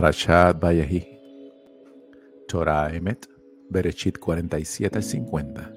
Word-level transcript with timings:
Parashat 0.00 0.56
Vayahi, 0.58 1.04
Torah 2.48 2.88
Emet, 2.90 3.28
Berechit 3.68 4.18
47-50. 4.18 5.74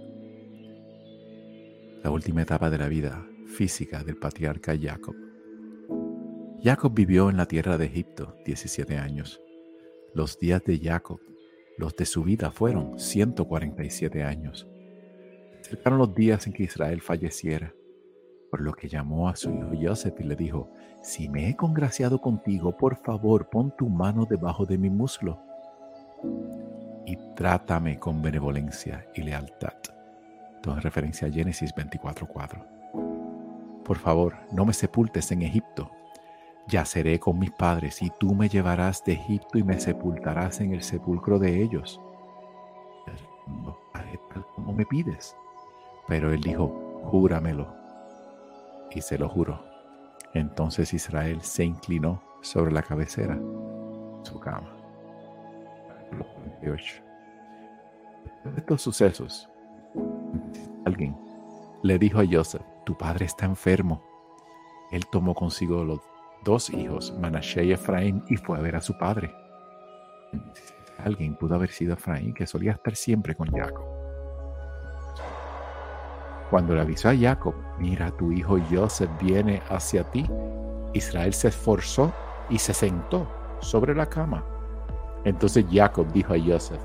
La 2.06 2.10
última 2.10 2.42
etapa 2.44 2.70
de 2.70 2.78
la 2.78 2.88
vida 2.88 3.28
física 3.48 4.02
del 4.02 4.16
patriarca 4.16 4.78
Jacob. 4.82 5.14
Jacob 6.64 6.94
vivió 6.96 7.30
en 7.30 7.36
la 7.36 7.48
tierra 7.48 7.78
de 7.78 7.88
Egipto 7.88 8.38
17 8.46 8.98
años. 8.98 9.42
Los 10.14 10.40
días 10.40 10.64
de 10.64 10.80
Jacob, 10.80 11.20
los 11.78 11.94
de 11.98 12.06
su 12.06 12.24
vida 12.24 12.50
fueron 12.50 12.98
147 12.98 14.24
años. 14.24 14.70
Cercaron 15.64 16.00
los 16.00 16.16
días 16.16 16.48
en 16.48 16.54
que 16.54 16.64
Israel 16.64 17.02
falleciera 17.02 17.76
por 18.54 18.62
lo 18.62 18.74
que 18.74 18.88
llamó 18.88 19.30
a 19.30 19.36
su 19.36 19.50
hijo 19.50 19.72
Joseph 19.82 20.14
y 20.20 20.26
le 20.26 20.36
dijo, 20.36 20.70
si 21.02 21.28
me 21.28 21.50
he 21.50 21.56
congraciado 21.56 22.22
contigo, 22.22 22.78
por 22.78 22.98
favor 22.98 23.50
pon 23.50 23.76
tu 23.76 23.90
mano 23.90 24.28
debajo 24.28 24.68
de 24.68 24.78
mi 24.78 24.92
muslo 24.92 25.40
y 27.04 27.18
trátame 27.34 27.98
con 27.98 28.22
benevolencia 28.22 29.08
y 29.16 29.24
lealtad. 29.24 29.74
Todo 30.62 30.76
en 30.76 30.82
referencia 30.82 31.28
a 31.28 31.32
Génesis 31.32 31.74
24:4. 31.74 33.84
Por 33.84 33.98
favor, 33.98 34.36
no 34.52 34.66
me 34.66 34.74
sepultes 34.74 35.32
en 35.32 35.42
Egipto. 35.42 35.90
Yaceré 36.68 37.20
con 37.20 37.40
mis 37.40 37.50
padres 37.50 38.04
y 38.04 38.12
tú 38.20 38.36
me 38.36 38.50
llevarás 38.50 39.04
de 39.04 39.14
Egipto 39.14 39.58
y 39.58 39.64
me 39.64 39.80
sepultarás 39.80 40.62
en 40.62 40.74
el 40.74 40.84
sepulcro 40.84 41.40
de 41.40 41.64
ellos. 41.64 42.00
Tal 43.04 43.16
como 44.54 44.74
me 44.74 44.86
pides. 44.86 45.36
Pero 46.08 46.32
él 46.32 46.42
dijo, 46.42 47.02
júramelo 47.06 47.83
y 48.96 49.02
se 49.02 49.18
lo 49.18 49.30
juró. 49.30 49.64
Entonces 50.34 50.94
Israel 50.94 51.42
se 51.42 51.64
inclinó 51.64 52.22
sobre 52.42 52.72
la 52.72 52.82
cabecera 52.82 53.40
su 54.24 54.40
cama. 54.40 54.76
De 56.62 58.58
estos 58.58 58.82
sucesos, 58.82 59.50
alguien 60.86 61.16
le 61.84 62.00
dijo 62.00 62.20
a 62.20 62.26
Joseph, 62.30 62.64
tu 62.86 62.98
padre 62.98 63.26
está 63.26 63.46
enfermo. 63.46 64.02
Él 64.92 65.04
tomó 65.12 65.34
consigo 65.34 65.84
los 65.84 66.00
dos 66.44 66.70
hijos, 66.70 67.14
Manashe 67.20 67.64
y 67.66 67.72
Efraín, 67.72 68.24
y 68.30 68.38
fue 68.38 68.58
a 68.58 68.62
ver 68.62 68.76
a 68.76 68.82
su 68.82 68.98
padre. 68.98 69.34
Alguien 70.98 71.36
pudo 71.36 71.56
haber 71.56 71.70
sido 71.70 71.94
Efraín, 71.94 72.34
que 72.34 72.48
solía 72.48 72.74
estar 72.74 72.96
siempre 72.96 73.36
con 73.36 73.52
Jacob. 73.52 73.93
Cuando 76.54 76.76
le 76.76 76.82
avisó 76.82 77.10
a 77.10 77.18
Jacob, 77.18 77.56
mira, 77.80 78.12
tu 78.12 78.32
hijo 78.32 78.60
Joseph 78.70 79.10
viene 79.20 79.64
hacia 79.72 80.04
ti, 80.04 80.30
Israel 80.94 81.34
se 81.34 81.48
esforzó 81.48 82.14
y 82.48 82.60
se 82.60 82.76
sentó 82.76 83.28
sobre 83.60 83.96
la 83.96 84.06
cama. 84.06 84.46
Entonces 85.24 85.66
Jacob 85.72 86.06
dijo 86.14 86.36
a 86.36 86.38
Joseph, 86.38 86.80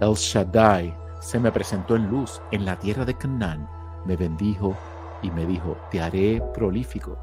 El 0.00 0.14
Shaddai 0.14 0.92
se 1.20 1.38
me 1.38 1.52
presentó 1.52 1.94
en 1.94 2.10
luz 2.10 2.42
en 2.50 2.64
la 2.64 2.76
tierra 2.76 3.04
de 3.04 3.14
Canaán, 3.14 3.68
me 4.04 4.16
bendijo 4.16 4.74
y 5.22 5.30
me 5.30 5.46
dijo, 5.46 5.76
te 5.92 6.02
haré 6.02 6.42
prolífico, 6.52 7.16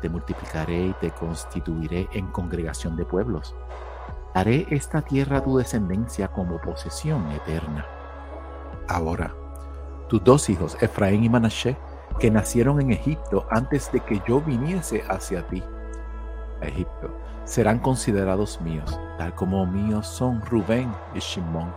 te 0.00 0.08
multiplicaré 0.08 0.86
y 0.86 0.92
te 1.02 1.10
constituiré 1.10 2.08
en 2.14 2.28
congregación 2.28 2.96
de 2.96 3.04
pueblos. 3.04 3.54
Haré 4.32 4.66
esta 4.70 5.02
tierra 5.02 5.44
tu 5.44 5.58
descendencia 5.58 6.28
como 6.28 6.58
posesión 6.62 7.30
eterna. 7.32 7.84
Ahora, 8.88 9.34
tus 10.08 10.22
dos 10.22 10.48
hijos, 10.48 10.76
Efraín 10.80 11.24
y 11.24 11.28
Manashe, 11.28 11.76
que 12.18 12.30
nacieron 12.30 12.80
en 12.80 12.92
Egipto 12.92 13.46
antes 13.50 13.90
de 13.92 14.00
que 14.00 14.22
yo 14.26 14.40
viniese 14.40 15.02
hacia 15.08 15.46
ti, 15.48 15.62
Egipto, 16.62 17.10
serán 17.44 17.78
considerados 17.78 18.60
míos, 18.60 18.98
tal 19.18 19.34
como 19.34 19.66
míos 19.66 20.06
son 20.06 20.40
Rubén 20.42 20.92
y 21.14 21.18
Shimón. 21.18 21.72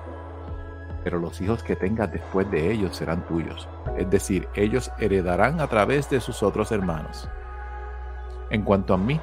Pero 1.03 1.19
los 1.19 1.39
hijos 1.41 1.63
que 1.63 1.75
tengas 1.75 2.12
después 2.12 2.50
de 2.51 2.72
ellos 2.72 2.95
serán 2.95 3.25
tuyos, 3.28 3.68
es 3.97 4.09
decir, 4.09 4.47
ellos 4.56 4.91
heredarán 5.00 5.59
a 5.59 5.68
través 5.68 6.09
de 6.09 6.19
sus 6.19 6.44
otros 6.44 6.72
hermanos. 6.72 7.29
En 8.50 8.63
cuanto 8.63 8.94
a 8.94 8.97
mí, 8.97 9.19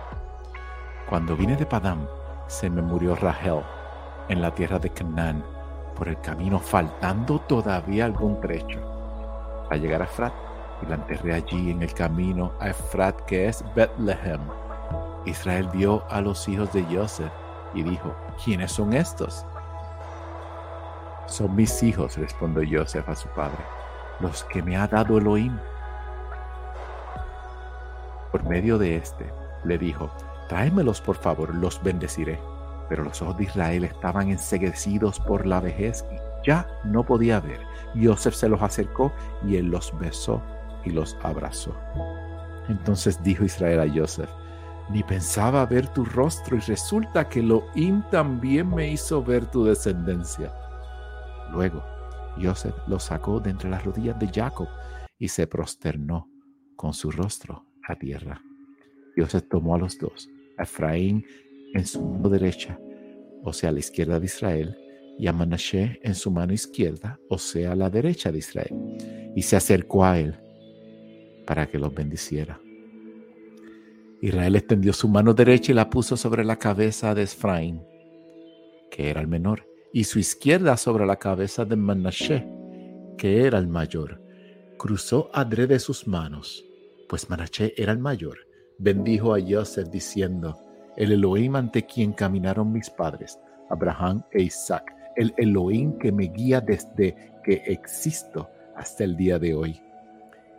cuando 1.09 1.37
vine 1.37 1.57
de 1.57 1.67
Padam, 1.67 2.07
se 2.47 2.71
me 2.71 2.83
murió 2.83 3.15
Rahel 3.17 3.63
en 4.29 4.43
la 4.43 4.55
tierra 4.55 4.79
de 4.79 4.91
Canaán, 4.91 5.45
por 5.97 6.09
el 6.09 6.21
camino 6.21 6.59
faltando 6.59 7.41
todavía 7.41 8.05
algún 8.05 8.41
trecho 8.41 8.96
a 9.71 9.77
llegar 9.77 10.03
a 10.03 10.05
Efrat 10.05 10.33
y 10.83 10.87
la 10.87 10.97
enterré 10.97 11.35
allí 11.35 11.71
en 11.71 11.83
el 11.83 11.93
camino 11.95 12.53
a 12.61 12.69
Efrat 12.69 13.21
que 13.23 13.49
es 13.49 13.65
Bethlehem. 13.75 14.41
Israel 15.25 15.69
vio 15.73 16.05
a 16.11 16.21
los 16.21 16.49
hijos 16.49 16.73
de 16.73 16.85
Joseph 16.85 17.33
y 17.75 17.83
dijo, 17.83 18.15
¿quiénes 18.43 18.73
son 18.73 18.93
estos? 18.93 19.45
Son 21.27 21.55
mis 21.55 21.83
hijos, 21.83 22.17
respondió 22.17 22.81
Joseph 22.81 23.09
a 23.09 23.17
su 23.17 23.29
padre, 23.31 23.59
los 24.21 24.45
que 24.45 24.63
me 24.63 24.77
ha 24.77 24.87
dado 24.87 25.19
Elohim. 25.19 25.59
Por 28.31 28.45
medio 28.45 28.79
de 28.79 28.97
este, 28.97 29.33
le 29.65 29.79
dijo, 29.79 30.11
tráemelos 30.49 31.01
por 31.01 31.17
favor, 31.17 31.55
los 31.55 31.83
bendeciré. 31.83 32.39
Pero 32.89 33.03
los 33.03 33.21
ojos 33.21 33.37
de 33.37 33.45
Israel 33.45 33.85
estaban 33.85 34.31
enseguecidos 34.31 35.19
por 35.19 35.45
la 35.45 35.59
vejez 35.59 36.05
y 36.13 36.17
ya 36.45 36.67
no 36.85 37.05
podía 37.05 37.41
ver. 37.41 37.61
Joseph 38.01 38.35
se 38.35 38.49
los 38.49 38.63
acercó 38.63 39.13
y 39.47 39.57
él 39.57 39.67
los 39.67 39.97
besó 39.99 40.43
y 40.85 40.91
los 40.91 41.17
abrazó. 41.23 41.75
Entonces 42.69 43.23
dijo 43.23 43.45
Israel 43.45 43.81
a 43.81 43.93
Joseph, 43.93 44.31
ni 44.91 45.03
pensaba 45.03 45.67
ver 45.67 45.89
tu 45.89 46.05
rostro 46.05 46.57
y 46.57 46.61
resulta 46.61 47.29
que 47.29 47.41
Elohim 47.41 48.03
también 48.11 48.73
me 48.73 48.89
hizo 48.91 49.23
ver 49.23 49.47
tu 49.47 49.65
descendencia. 49.65 50.53
Luego 51.53 51.83
Joseph 52.41 52.77
los 52.87 53.05
sacó 53.05 53.41
de 53.41 53.51
entre 53.51 53.71
las 53.71 53.85
rodillas 53.85 54.19
de 54.19 54.29
Jacob 54.29 54.69
y 55.19 55.29
se 55.29 55.47
prosternó 55.47 56.29
con 56.77 56.93
su 56.93 57.11
rostro 57.11 57.65
a 57.89 57.97
tierra. 57.97 58.41
Joseph 59.17 59.49
tomó 59.49 59.75
a 59.75 59.79
los 59.79 59.99
dos, 59.99 60.29
a 60.59 60.65
Efraín 60.65 61.25
en 61.75 61.87
su 61.87 62.05
mano 62.05 62.29
derecha, 62.29 62.79
o 63.43 63.53
sea, 63.53 63.71
a 63.71 63.73
la 63.73 63.79
izquierda 63.79 64.21
de 64.21 64.27
Israel, 64.27 64.77
y 65.19 65.27
a 65.27 65.33
Manashe 65.33 65.99
en 66.03 66.15
su 66.15 66.31
mano 66.31 66.53
izquierda, 66.53 67.19
o 67.29 67.39
sea, 67.39 67.75
la 67.75 67.91
derecha 67.91 68.31
de 68.31 68.39
Israel, 68.39 69.33
y 69.35 69.43
se 69.43 69.57
acercó 69.57 70.05
a 70.05 70.19
él 70.19 70.35
para 71.47 71.67
que 71.67 71.79
los 71.79 71.95
bendiciera. 71.95 72.61
Israel 74.21 74.57
extendió 74.57 74.93
su 74.93 75.09
mano 75.09 75.35
derecha 75.35 75.73
y 75.73 75.75
la 75.75 75.91
puso 75.91 76.17
sobre 76.17 76.45
la 76.45 76.57
cabeza 76.57 77.15
de 77.15 77.23
Efraín, 77.23 77.83
que 78.91 79.11
era 79.11 79.21
el 79.21 79.29
menor, 79.29 79.67
y 79.93 80.05
su 80.05 80.19
izquierda 80.19 80.77
sobre 80.77 81.07
la 81.07 81.17
cabeza 81.17 81.65
de 81.65 81.77
Manashe, 81.77 82.47
que 83.17 83.45
era 83.45 83.59
el 83.59 83.69
mayor. 83.69 84.23
Cruzó 84.79 85.31
adrede 85.33 85.79
sus 85.79 86.07
manos, 86.07 86.65
pues 87.09 87.31
Manashe 87.31 87.75
era 87.77 87.93
el 87.93 87.99
mayor. 87.99 88.39
Bendijo 88.79 89.35
a 89.35 89.39
Joseph 89.41 89.89
diciendo, 89.89 90.59
el 90.97 91.13
Elohim 91.13 91.57
ante 91.57 91.85
quien 91.87 92.13
caminaron 92.13 92.73
mis 92.73 92.91
padres, 92.91 93.39
Abraham 93.71 94.23
e 94.33 94.43
Isaac, 94.43 94.96
el 95.17 95.35
Elohim 95.37 95.99
que 95.99 96.13
me 96.13 96.25
guía 96.25 96.61
desde 96.61 97.33
que 97.43 97.63
existo 97.67 98.51
hasta 98.77 99.05
el 99.05 99.17
día 99.17 99.39
de 99.39 99.55
hoy. 99.55 99.83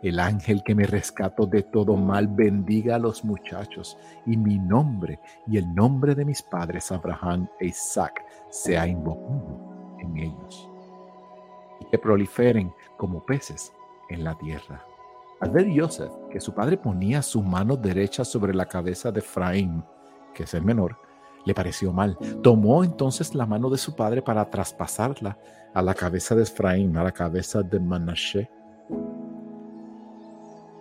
El 0.02 0.20
ángel 0.20 0.62
que 0.62 0.74
me 0.74 0.86
rescató 0.86 1.46
de 1.46 1.62
todo 1.62 1.96
mal 1.96 2.28
bendiga 2.28 2.96
a 2.96 2.98
los 3.00 3.24
muchachos 3.24 3.98
y 4.26 4.36
mi 4.36 4.58
nombre 4.58 5.18
y 5.46 5.56
el 5.56 5.74
nombre 5.74 6.14
de 6.14 6.24
mis 6.24 6.42
padres 6.42 6.92
Abraham 6.92 7.48
e 7.58 7.66
Isaac 7.66 8.24
sea 8.50 8.86
invocado 8.86 9.96
en 10.00 10.16
ellos. 10.16 10.68
Y 11.80 11.86
que 11.86 11.98
proliferen 11.98 12.72
como 12.96 13.24
peces 13.24 13.72
en 14.08 14.22
la 14.22 14.36
tierra. 14.38 14.84
Al 15.40 15.50
ver 15.50 15.68
Joseph 15.76 16.12
que 16.30 16.40
su 16.40 16.54
padre 16.54 16.76
ponía 16.76 17.22
su 17.22 17.42
mano 17.42 17.76
derecha 17.76 18.24
sobre 18.24 18.54
la 18.54 18.66
cabeza 18.66 19.10
de 19.10 19.20
Efraín, 19.20 19.84
que 20.32 20.44
es 20.44 20.54
el 20.54 20.62
menor, 20.62 20.96
le 21.44 21.54
pareció 21.54 21.92
mal. 21.92 22.16
Tomó 22.42 22.84
entonces 22.84 23.34
la 23.34 23.46
mano 23.46 23.70
de 23.70 23.78
su 23.78 23.94
padre 23.94 24.22
para 24.22 24.48
traspasarla 24.48 25.38
a 25.74 25.82
la 25.82 25.94
cabeza 25.94 26.34
de 26.34 26.42
Efraín, 26.42 26.96
a 26.96 27.04
la 27.04 27.12
cabeza 27.12 27.62
de 27.62 27.80
Manashe. 27.80 28.50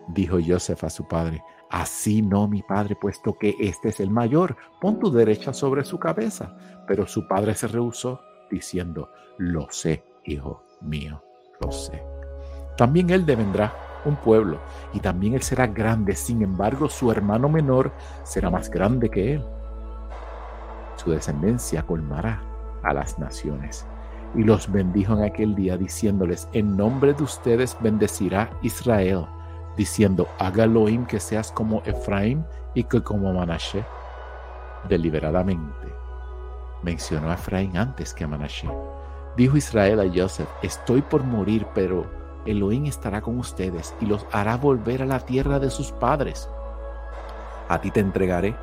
Dijo 0.10 0.38
Joseph 0.46 0.84
a 0.84 0.90
su 0.90 1.08
padre, 1.08 1.44
así 1.70 2.22
no, 2.22 2.48
mi 2.48 2.62
padre, 2.62 2.96
puesto 2.96 3.38
que 3.38 3.56
este 3.60 3.90
es 3.90 4.00
el 4.00 4.10
mayor, 4.10 4.56
pon 4.80 5.00
tu 5.00 5.12
derecha 5.12 5.54
sobre 5.54 5.84
su 5.84 6.00
cabeza. 6.00 6.56
Pero 6.88 7.06
su 7.06 7.28
padre 7.28 7.54
se 7.56 7.68
rehusó, 7.68 8.22
diciendo, 8.50 9.10
lo 9.38 9.68
sé, 9.70 10.04
hijo 10.26 10.64
mío, 10.82 11.22
lo 11.60 11.72
sé. 11.72 12.02
También 12.78 13.10
él 13.10 13.26
devendrá 13.26 13.74
un 14.06 14.16
pueblo, 14.16 14.60
y 14.94 15.00
también 15.00 15.34
él 15.34 15.42
será 15.42 15.68
grande, 15.68 16.16
sin 16.16 16.42
embargo 16.42 16.88
su 16.88 17.12
hermano 17.12 17.50
menor 17.50 17.92
será 18.24 18.50
más 18.50 18.70
grande 18.70 19.10
que 19.10 19.34
él 19.34 19.44
su 20.98 21.12
descendencia 21.12 21.84
colmará 21.84 22.42
a 22.84 22.94
las 22.94 23.18
naciones. 23.18 23.86
Y 24.36 24.44
los 24.44 24.72
bendijo 24.72 25.14
en 25.14 25.24
aquel 25.24 25.56
día 25.56 25.78
diciéndoles, 25.78 26.50
en 26.54 26.76
nombre 26.76 27.14
de 27.14 27.24
ustedes 27.24 27.78
bendecirá 27.80 28.50
Israel, 28.62 29.26
diciendo, 29.78 30.28
haga 30.40 30.66
Elohim 30.66 31.06
que 31.06 31.20
seas 31.20 31.52
como 31.52 31.82
Efraín 31.86 32.46
y 32.74 32.84
que 32.84 33.02
como 33.02 33.34
Manashe. 33.34 33.86
Deliberadamente 34.90 35.88
mencionó 36.84 37.32
a 37.32 37.36
Efraín 37.36 37.78
antes 37.78 38.14
que 38.14 38.26
a 38.26 38.28
Manashe. 38.28 38.70
Dijo 39.36 39.56
Israel 39.56 40.00
a 40.00 40.12
Joseph, 40.14 40.50
estoy 40.62 41.02
por 41.02 41.24
morir, 41.24 41.66
pero 41.74 42.06
Elohim 42.46 42.86
estará 42.86 43.22
con 43.22 43.38
ustedes 43.40 43.94
y 44.02 44.06
los 44.06 44.26
hará 44.32 44.58
volver 44.58 45.04
a 45.04 45.06
la 45.06 45.20
tierra 45.20 45.60
de 45.60 45.70
sus 45.70 45.92
padres. 45.92 46.50
A 47.70 47.80
ti 47.80 47.92
te 47.92 48.00
entregaré 48.00 48.56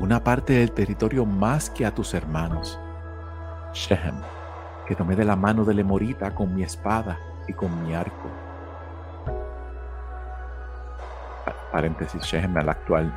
una 0.00 0.24
parte 0.24 0.54
del 0.54 0.72
territorio 0.72 1.26
más 1.26 1.68
que 1.68 1.84
a 1.84 1.94
tus 1.94 2.14
hermanos. 2.14 2.80
Shehem, 3.74 4.14
que 4.86 4.96
tomé 4.96 5.14
de 5.14 5.26
la 5.26 5.36
mano 5.36 5.62
del 5.62 5.80
Emorita 5.80 6.34
con 6.34 6.54
mi 6.54 6.62
espada 6.62 7.18
y 7.46 7.52
con 7.52 7.82
mi 7.84 7.94
arco. 7.94 8.30
Paréntesis, 11.70 12.22
Shehem 12.22 12.56
al 12.56 12.70
actual 12.70 13.12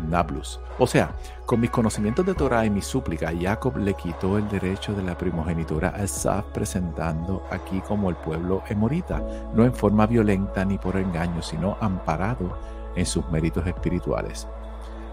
Nablus. 0.00 0.60
O 0.80 0.88
sea, 0.88 1.12
con 1.46 1.60
mis 1.60 1.70
conocimientos 1.70 2.26
de 2.26 2.34
Torah 2.34 2.66
y 2.66 2.70
mi 2.70 2.82
súplica, 2.82 3.32
Jacob 3.40 3.76
le 3.76 3.94
quitó 3.94 4.36
el 4.36 4.48
derecho 4.48 4.92
de 4.92 5.04
la 5.04 5.16
primogenitura 5.16 5.94
a 5.94 6.02
Esaf, 6.02 6.46
presentando 6.46 7.46
aquí 7.50 7.80
como 7.80 8.10
el 8.10 8.16
pueblo 8.16 8.64
emorita, 8.68 9.22
no 9.54 9.64
en 9.64 9.72
forma 9.72 10.06
violenta 10.08 10.64
ni 10.64 10.78
por 10.78 10.96
engaño, 10.96 11.40
sino 11.42 11.76
amparado 11.80 12.58
en 12.96 13.06
sus 13.06 13.26
méritos 13.30 13.64
espirituales. 13.68 14.48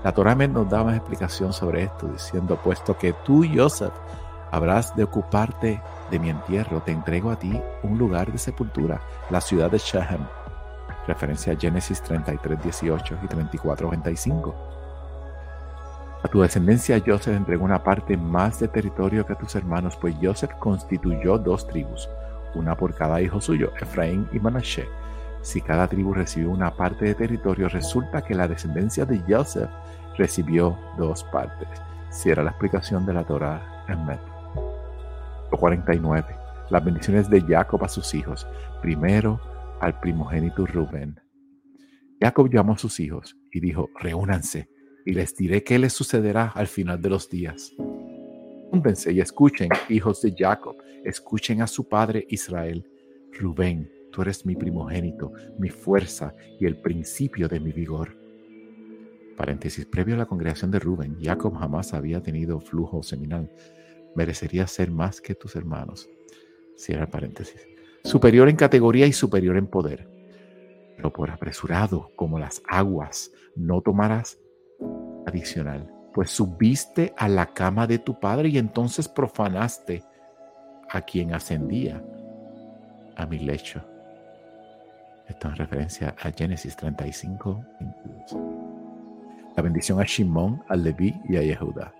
La 0.03 0.11
Torah 0.11 0.33
nos 0.33 0.67
da 0.67 0.83
más 0.83 0.95
explicación 0.95 1.53
sobre 1.53 1.83
esto, 1.83 2.07
diciendo, 2.07 2.57
puesto 2.63 2.97
que 2.97 3.13
tú, 3.23 3.45
Joseph, 3.53 3.93
habrás 4.49 4.95
de 4.95 5.03
ocuparte 5.03 5.79
de 6.09 6.19
mi 6.19 6.29
entierro, 6.29 6.81
te 6.81 6.91
entrego 6.91 7.29
a 7.29 7.37
ti 7.37 7.61
un 7.83 7.99
lugar 7.99 8.31
de 8.31 8.39
sepultura, 8.39 8.99
la 9.29 9.39
ciudad 9.39 9.69
de 9.69 9.77
Shechem. 9.77 10.25
Referencia 11.07 11.53
a 11.53 11.55
Génesis 11.55 12.01
33, 12.01 12.63
18 12.63 13.19
y 13.23 13.27
34, 13.27 13.89
25. 13.89 14.55
A 16.23 16.27
tu 16.27 16.41
descendencia 16.41 17.01
Joseph 17.03 17.35
entregó 17.35 17.65
una 17.65 17.83
parte 17.83 18.17
más 18.17 18.59
de 18.59 18.67
territorio 18.67 19.25
que 19.25 19.33
a 19.33 19.37
tus 19.37 19.55
hermanos, 19.55 19.97
pues 20.01 20.15
Joseph 20.21 20.51
constituyó 20.59 21.37
dos 21.37 21.67
tribus, 21.67 22.09
una 22.55 22.75
por 22.75 22.95
cada 22.95 23.21
hijo 23.21 23.39
suyo, 23.39 23.71
Efraín 23.79 24.27
y 24.31 24.39
Manashe. 24.39 24.87
Si 25.41 25.61
cada 25.61 25.87
tribu 25.87 26.13
recibió 26.13 26.51
una 26.51 26.71
parte 26.71 27.05
de 27.05 27.15
territorio, 27.15 27.69
resulta 27.69 28.21
que 28.21 28.35
la 28.35 28.47
descendencia 28.47 29.05
de 29.05 29.19
Joseph 29.27 29.69
recibió 30.17 30.77
dos 30.97 31.23
partes. 31.25 31.67
Si 32.09 32.29
era 32.29 32.43
la 32.43 32.51
explicación 32.51 33.05
de 33.05 33.13
la 33.13 33.23
Torah 33.23 33.85
en 33.87 34.05
Met. 34.05 34.19
49. 35.51 36.25
Las 36.69 36.83
bendiciones 36.83 37.29
de 37.29 37.41
Jacob 37.41 37.83
a 37.83 37.87
sus 37.87 38.13
hijos. 38.13 38.47
Primero 38.81 39.39
al 39.81 39.99
primogénito 39.99 40.65
Rubén. 40.65 41.19
Jacob 42.21 42.49
llamó 42.51 42.73
a 42.73 42.77
sus 42.77 42.99
hijos 42.99 43.35
y 43.51 43.59
dijo, 43.59 43.89
reúnanse 43.99 44.69
y 45.05 45.13
les 45.13 45.35
diré 45.35 45.63
qué 45.63 45.79
les 45.79 45.93
sucederá 45.93 46.51
al 46.53 46.67
final 46.67 47.01
de 47.01 47.09
los 47.09 47.29
días. 47.29 47.73
Júntense 48.69 49.11
y 49.11 49.19
escuchen, 49.19 49.69
hijos 49.89 50.21
de 50.21 50.33
Jacob, 50.37 50.77
escuchen 51.03 51.61
a 51.61 51.67
su 51.67 51.89
padre 51.89 52.25
Israel. 52.29 52.87
Rubén, 53.33 53.91
tú 54.11 54.21
eres 54.21 54.45
mi 54.45 54.55
primogénito, 54.55 55.33
mi 55.57 55.69
fuerza 55.69 56.33
y 56.59 56.65
el 56.65 56.79
principio 56.79 57.47
de 57.47 57.59
mi 57.59 57.71
vigor. 57.71 58.15
Paréntesis, 59.37 59.85
previo 59.85 60.15
a 60.15 60.17
la 60.17 60.25
congregación 60.25 60.71
de 60.71 60.79
Rubén, 60.79 61.17
Jacob 61.21 61.55
jamás 61.57 61.93
había 61.93 62.21
tenido 62.21 62.59
flujo 62.59 63.01
seminal. 63.03 63.51
Merecería 64.15 64.67
ser 64.67 64.91
más 64.91 65.21
que 65.21 65.35
tus 65.35 65.55
hermanos. 65.55 66.09
Cierra 66.75 67.07
paréntesis. 67.07 67.67
Superior 68.03 68.49
en 68.49 68.55
categoría 68.55 69.07
y 69.07 69.13
superior 69.13 69.57
en 69.57 69.67
poder. 69.67 70.07
Pero 70.95 71.13
por 71.13 71.31
apresurado 71.31 72.11
como 72.15 72.39
las 72.39 72.61
aguas, 72.67 73.31
no 73.55 73.81
tomarás 73.81 74.39
adicional, 75.25 75.91
pues 76.13 76.31
subiste 76.31 77.13
a 77.17 77.27
la 77.27 77.53
cama 77.53 77.87
de 77.87 77.99
tu 77.99 78.19
padre 78.19 78.49
y 78.49 78.57
entonces 78.57 79.07
profanaste 79.07 80.03
a 80.89 81.01
quien 81.01 81.33
ascendía 81.33 82.03
a 83.15 83.25
mi 83.25 83.39
lecho. 83.39 83.83
Esto 85.27 85.47
en 85.47 85.55
referencia 85.55 86.15
a 86.19 86.31
Génesis 86.31 86.75
35, 86.75 87.65
La 89.55 89.63
bendición 89.63 89.99
a 89.99 90.03
Shimón, 90.03 90.63
a 90.69 90.75
Leví 90.75 91.19
y 91.27 91.35
a 91.35 91.41
Yehuda. 91.41 91.93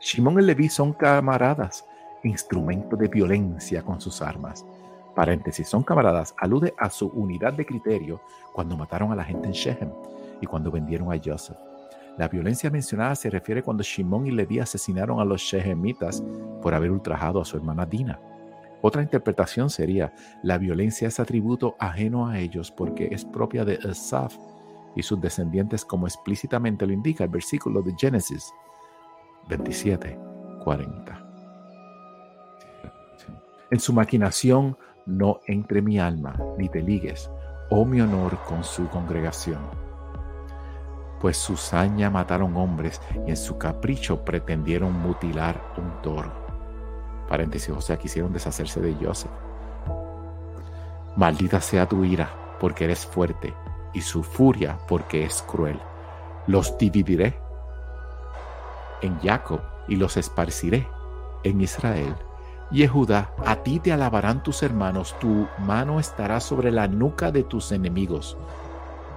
Shimón 0.00 0.40
y 0.40 0.42
Leví 0.42 0.68
son 0.68 0.92
camaradas, 0.92 1.86
instrumento 2.22 2.96
de 2.96 3.08
violencia 3.08 3.82
con 3.82 4.00
sus 4.00 4.20
armas. 4.20 4.64
Paréntesis, 5.14 5.66
son 5.66 5.82
camaradas, 5.82 6.34
alude 6.38 6.74
a 6.78 6.90
su 6.90 7.08
unidad 7.08 7.54
de 7.54 7.64
criterio 7.64 8.20
cuando 8.52 8.76
mataron 8.76 9.12
a 9.12 9.16
la 9.16 9.24
gente 9.24 9.46
en 9.46 9.52
Shechem 9.52 9.90
y 10.40 10.46
cuando 10.46 10.70
vendieron 10.70 11.12
a 11.12 11.20
Joseph. 11.22 11.56
La 12.18 12.28
violencia 12.28 12.70
mencionada 12.70 13.14
se 13.14 13.30
refiere 13.30 13.62
cuando 13.62 13.82
Shimón 13.82 14.26
y 14.26 14.30
Leví 14.30 14.58
asesinaron 14.58 15.20
a 15.20 15.24
los 15.24 15.40
Shechemitas 15.40 16.22
por 16.60 16.74
haber 16.74 16.90
ultrajado 16.90 17.40
a 17.40 17.44
su 17.46 17.56
hermana 17.56 17.86
Dina. 17.86 18.20
Otra 18.82 19.02
interpretación 19.02 19.70
sería, 19.70 20.12
la 20.42 20.58
violencia 20.58 21.08
es 21.08 21.18
atributo 21.18 21.76
ajeno 21.78 22.28
a 22.28 22.38
ellos 22.38 22.70
porque 22.70 23.08
es 23.10 23.24
propia 23.24 23.64
de 23.64 23.78
Esaf 23.84 24.36
y 24.96 25.02
sus 25.02 25.20
descendientes 25.20 25.84
como 25.84 26.06
explícitamente 26.06 26.86
lo 26.86 26.92
indica 26.92 27.24
el 27.24 27.30
versículo 27.30 27.82
de 27.82 27.94
Génesis 27.96 28.52
27, 29.48 30.18
40. 30.62 31.26
En 33.70 33.80
su 33.80 33.92
maquinación 33.92 34.76
no 35.06 35.40
entre 35.46 35.82
mi 35.82 35.98
alma, 35.98 36.36
ni 36.58 36.68
te 36.68 36.82
ligues, 36.82 37.30
oh 37.70 37.84
mi 37.84 38.00
honor, 38.00 38.38
con 38.48 38.64
su 38.64 38.88
congregación. 38.88 39.60
Pues 41.20 41.36
su 41.36 41.56
saña 41.56 42.10
mataron 42.10 42.56
hombres 42.56 43.00
y 43.26 43.30
en 43.30 43.36
su 43.36 43.58
capricho 43.58 44.24
pretendieron 44.24 44.92
mutilar 44.92 45.74
un 45.76 46.02
toro 46.02 46.40
paréntesis, 47.30 47.70
o 47.70 47.80
sea, 47.80 47.96
quisieron 47.96 48.32
deshacerse 48.32 48.80
de 48.80 48.92
Joseph. 48.94 49.30
Maldita 51.16 51.60
sea 51.60 51.86
tu 51.86 52.04
ira, 52.04 52.28
porque 52.58 52.84
eres 52.84 53.06
fuerte, 53.06 53.54
y 53.92 54.00
su 54.00 54.22
furia, 54.22 54.78
porque 54.88 55.24
es 55.24 55.42
cruel. 55.42 55.78
Los 56.46 56.76
dividiré 56.78 57.38
en 59.02 59.18
Jacob 59.20 59.60
y 59.88 59.96
los 59.96 60.16
esparciré 60.16 60.86
en 61.42 61.60
Israel. 61.60 62.14
Y 62.70 62.84
a 62.84 63.56
ti 63.64 63.80
te 63.80 63.92
alabarán 63.92 64.42
tus 64.42 64.62
hermanos, 64.62 65.16
tu 65.18 65.48
mano 65.58 65.98
estará 65.98 66.38
sobre 66.38 66.70
la 66.70 66.86
nuca 66.86 67.32
de 67.32 67.42
tus 67.42 67.72
enemigos. 67.72 68.36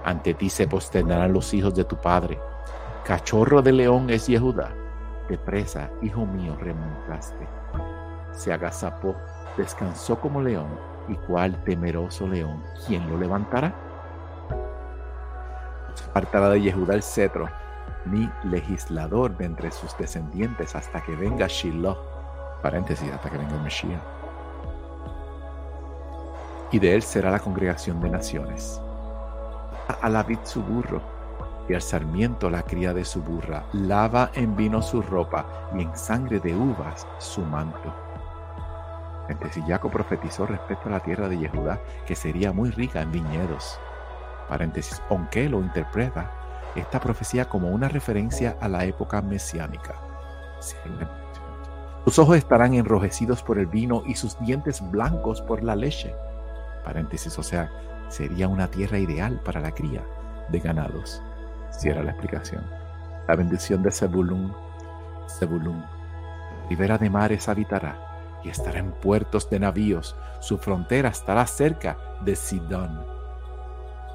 Ante 0.04 0.34
ti 0.34 0.50
se 0.50 0.66
posternarán 0.66 1.32
los 1.32 1.54
hijos 1.54 1.74
de 1.74 1.84
tu 1.84 1.96
padre. 1.96 2.38
Cachorro 3.04 3.62
de 3.62 3.72
león 3.72 4.10
es 4.10 4.26
Yehudá. 4.26 4.74
De 5.28 5.38
presa, 5.38 5.90
hijo 6.02 6.26
mío, 6.26 6.56
remontaste 6.60 7.46
se 8.34 8.52
agazapó, 8.52 9.14
descansó 9.56 10.18
como 10.20 10.42
león, 10.42 10.68
y 11.08 11.14
cuál 11.14 11.62
temeroso 11.64 12.26
león, 12.26 12.62
¿quién 12.86 13.08
lo 13.08 13.18
levantará? 13.18 13.74
Apartará 16.10 16.50
de 16.50 16.60
Yehuda 16.60 16.94
el 16.94 17.02
cetro, 17.02 17.48
ni 18.06 18.30
legislador 18.44 19.36
de 19.36 19.46
entre 19.46 19.70
sus 19.70 19.96
descendientes 19.96 20.74
hasta 20.74 21.00
que 21.02 21.14
venga 21.16 21.46
Shiloh, 21.46 21.96
paréntesis, 22.62 23.10
hasta 23.12 23.30
que 23.30 23.38
venga 23.38 23.54
el 23.54 23.62
Mesías. 23.62 24.00
Y 26.70 26.78
de 26.78 26.94
él 26.94 27.02
será 27.02 27.30
la 27.30 27.40
congregación 27.40 28.00
de 28.00 28.10
naciones. 28.10 28.80
A 30.00 30.08
la 30.08 30.22
vid 30.22 30.38
su 30.44 30.62
burro, 30.62 31.00
y 31.68 31.74
al 31.74 31.82
sarmiento 31.82 32.50
la 32.50 32.62
cría 32.62 32.92
de 32.92 33.04
su 33.04 33.22
burra, 33.22 33.64
lava 33.72 34.30
en 34.34 34.56
vino 34.56 34.82
su 34.82 35.00
ropa 35.02 35.46
y 35.76 35.82
en 35.82 35.96
sangre 35.96 36.40
de 36.40 36.54
uvas 36.54 37.06
su 37.18 37.42
manto 37.42 37.92
entonces 39.28 39.64
Jacob 39.66 39.90
profetizó 39.90 40.46
respecto 40.46 40.88
a 40.88 40.92
la 40.92 41.00
tierra 41.00 41.28
de 41.28 41.38
Yehudá 41.38 41.80
que 42.06 42.14
sería 42.14 42.52
muy 42.52 42.70
rica 42.70 43.00
en 43.00 43.12
viñedos. 43.12 43.78
Paréntesis, 44.48 45.00
aunque 45.08 45.48
lo 45.48 45.60
interpreta 45.60 46.30
esta 46.74 47.00
profecía 47.00 47.48
como 47.48 47.68
una 47.68 47.88
referencia 47.88 48.56
a 48.60 48.68
la 48.68 48.84
época 48.84 49.22
mesiánica. 49.22 49.94
Sus 52.04 52.18
ojos 52.18 52.36
estarán 52.36 52.74
enrojecidos 52.74 53.42
por 53.42 53.58
el 53.58 53.66
vino 53.66 54.02
y 54.06 54.14
sus 54.14 54.38
dientes 54.40 54.82
blancos 54.90 55.40
por 55.40 55.62
la 55.62 55.76
leche. 55.76 56.14
Paréntesis, 56.84 57.38
o 57.38 57.42
sea, 57.42 57.70
sería 58.08 58.48
una 58.48 58.68
tierra 58.68 58.98
ideal 58.98 59.40
para 59.44 59.60
la 59.60 59.72
cría 59.72 60.02
de 60.48 60.58
ganados. 60.60 61.22
Cierra 61.70 62.02
la 62.02 62.10
explicación. 62.10 62.64
La 63.26 63.36
bendición 63.36 63.82
de 63.82 63.90
Zebulun, 63.90 64.54
Zebulun, 65.38 65.82
ribera 66.68 66.98
de 66.98 67.08
mares 67.08 67.48
habitará 67.48 67.96
y 68.42 68.50
estará 68.50 68.78
en 68.78 68.92
puertos 68.92 69.48
de 69.48 69.60
navíos. 69.60 70.14
Su 70.40 70.58
frontera 70.58 71.08
estará 71.08 71.46
cerca 71.46 71.96
de 72.20 72.36
Sidón. 72.36 73.13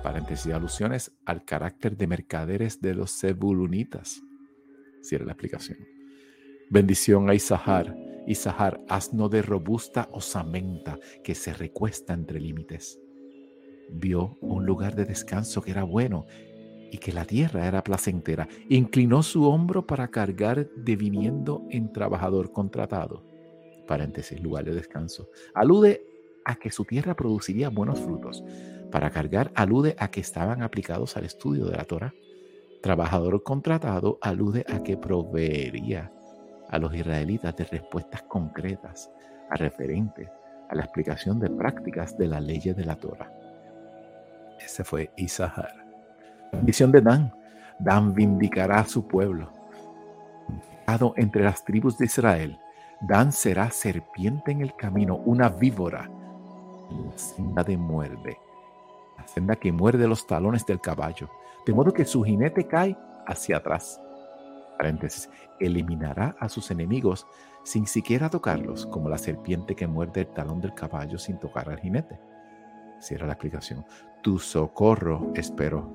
Paréntesis, 0.04 0.54
alusiones 0.54 1.12
al 1.26 1.44
carácter 1.44 1.98
de 1.98 2.08
mercaderes 2.08 2.80
de 2.80 2.96
los 2.96 3.20
Zebulunitas. 3.20 4.22
Cierra 5.02 5.26
la 5.26 5.34
explicación. 5.34 5.78
Bendición 6.70 7.30
a 7.30 7.34
Isahar. 7.34 7.98
Isahar, 8.26 8.80
asno 8.88 9.28
de 9.28 9.42
robusta 9.42 10.08
osamenta 10.14 10.98
que 11.22 11.36
se 11.36 11.54
recuesta 11.54 12.14
entre 12.14 12.40
límites. 12.40 12.98
Vio 13.92 14.38
un 14.40 14.66
lugar 14.66 14.96
de 14.96 15.04
descanso 15.04 15.62
que 15.62 15.72
era 15.72 15.84
bueno 15.84 16.26
y 16.92 16.98
que 16.98 17.12
la 17.12 17.26
tierra 17.26 17.68
era 17.68 17.84
placentera. 17.84 18.48
Inclinó 18.70 19.22
su 19.22 19.44
hombro 19.50 19.86
para 19.86 20.08
cargar 20.08 20.70
deviniendo 20.78 21.66
en 21.72 21.92
trabajador 21.92 22.54
contratado. 22.54 23.26
Paréntesis, 23.86 24.40
lugar 24.42 24.64
de 24.64 24.76
descanso. 24.76 25.30
Alude 25.54 26.06
a 26.46 26.56
que 26.56 26.72
su 26.72 26.86
tierra 26.86 27.16
produciría 27.16 27.70
buenos 27.70 28.00
frutos. 28.00 28.44
Para 28.92 29.10
cargar 29.12 29.52
alude 29.56 29.96
a 30.00 30.10
que 30.10 30.20
estaban 30.20 30.64
aplicados 30.64 31.16
al 31.18 31.26
estudio 31.26 31.66
de 31.66 31.78
la 31.78 31.86
Torah. 31.86 32.14
Trabajador 32.82 33.44
contratado 33.44 34.18
alude 34.22 34.66
a 34.70 34.82
que 34.84 34.98
proveería 34.98 36.12
a 36.70 36.78
los 36.80 36.94
israelitas 36.96 37.56
de 37.56 37.66
respuestas 37.66 38.24
concretas, 38.24 39.12
a 39.50 39.56
referentes 39.56 40.30
a 40.70 40.76
la 40.76 40.84
explicación 40.84 41.40
de 41.40 41.50
prácticas 41.50 42.18
de 42.18 42.28
la 42.28 42.40
ley 42.40 42.60
de 42.60 42.86
la 42.86 42.96
Torah. 42.96 43.32
Ese 44.64 44.84
fue 44.84 45.12
Isahar. 45.18 45.86
Bendición 46.52 46.92
de 46.92 47.02
Dan. 47.02 47.34
Dan 47.80 48.14
vindicará 48.14 48.80
a 48.80 48.86
su 48.86 49.08
pueblo. 49.08 49.52
Entre 51.16 51.44
las 51.44 51.64
tribus 51.64 51.98
de 51.98 52.06
Israel, 52.06 52.60
Dan 53.02 53.32
será 53.32 53.72
serpiente 53.72 54.52
en 54.52 54.62
el 54.62 54.76
camino, 54.76 55.16
una 55.16 55.48
víbora, 55.48 56.10
la 57.56 57.64
de 57.64 57.78
muerde, 57.78 58.38
la 58.38 58.49
senda 59.28 59.56
que 59.56 59.72
muerde 59.72 60.08
los 60.08 60.26
talones 60.28 60.66
del 60.66 60.82
caballo, 60.82 61.30
de 61.66 61.74
modo 61.74 61.94
que 61.94 62.06
su 62.06 62.24
jinete 62.24 62.68
cae 62.68 62.98
hacia 63.26 63.58
atrás. 63.58 64.02
Eliminará 65.60 66.36
a 66.40 66.48
sus 66.48 66.72
enemigos 66.72 67.28
sin 67.64 67.86
siquiera 67.86 68.30
tocarlos, 68.30 68.86
como 68.86 69.10
la 69.10 69.18
serpiente 69.18 69.76
que 69.76 69.88
muerde 69.88 70.22
el 70.22 70.28
talón 70.28 70.62
del 70.62 70.74
caballo 70.74 71.18
sin 71.18 71.38
tocar 71.38 71.70
al 71.70 71.80
jinete. 71.80 72.20
Cierra 73.00 73.28
la 73.28 73.34
explicación. 73.34 73.86
Tu 74.22 74.40
socorro 74.40 75.32
espero. 75.36 75.90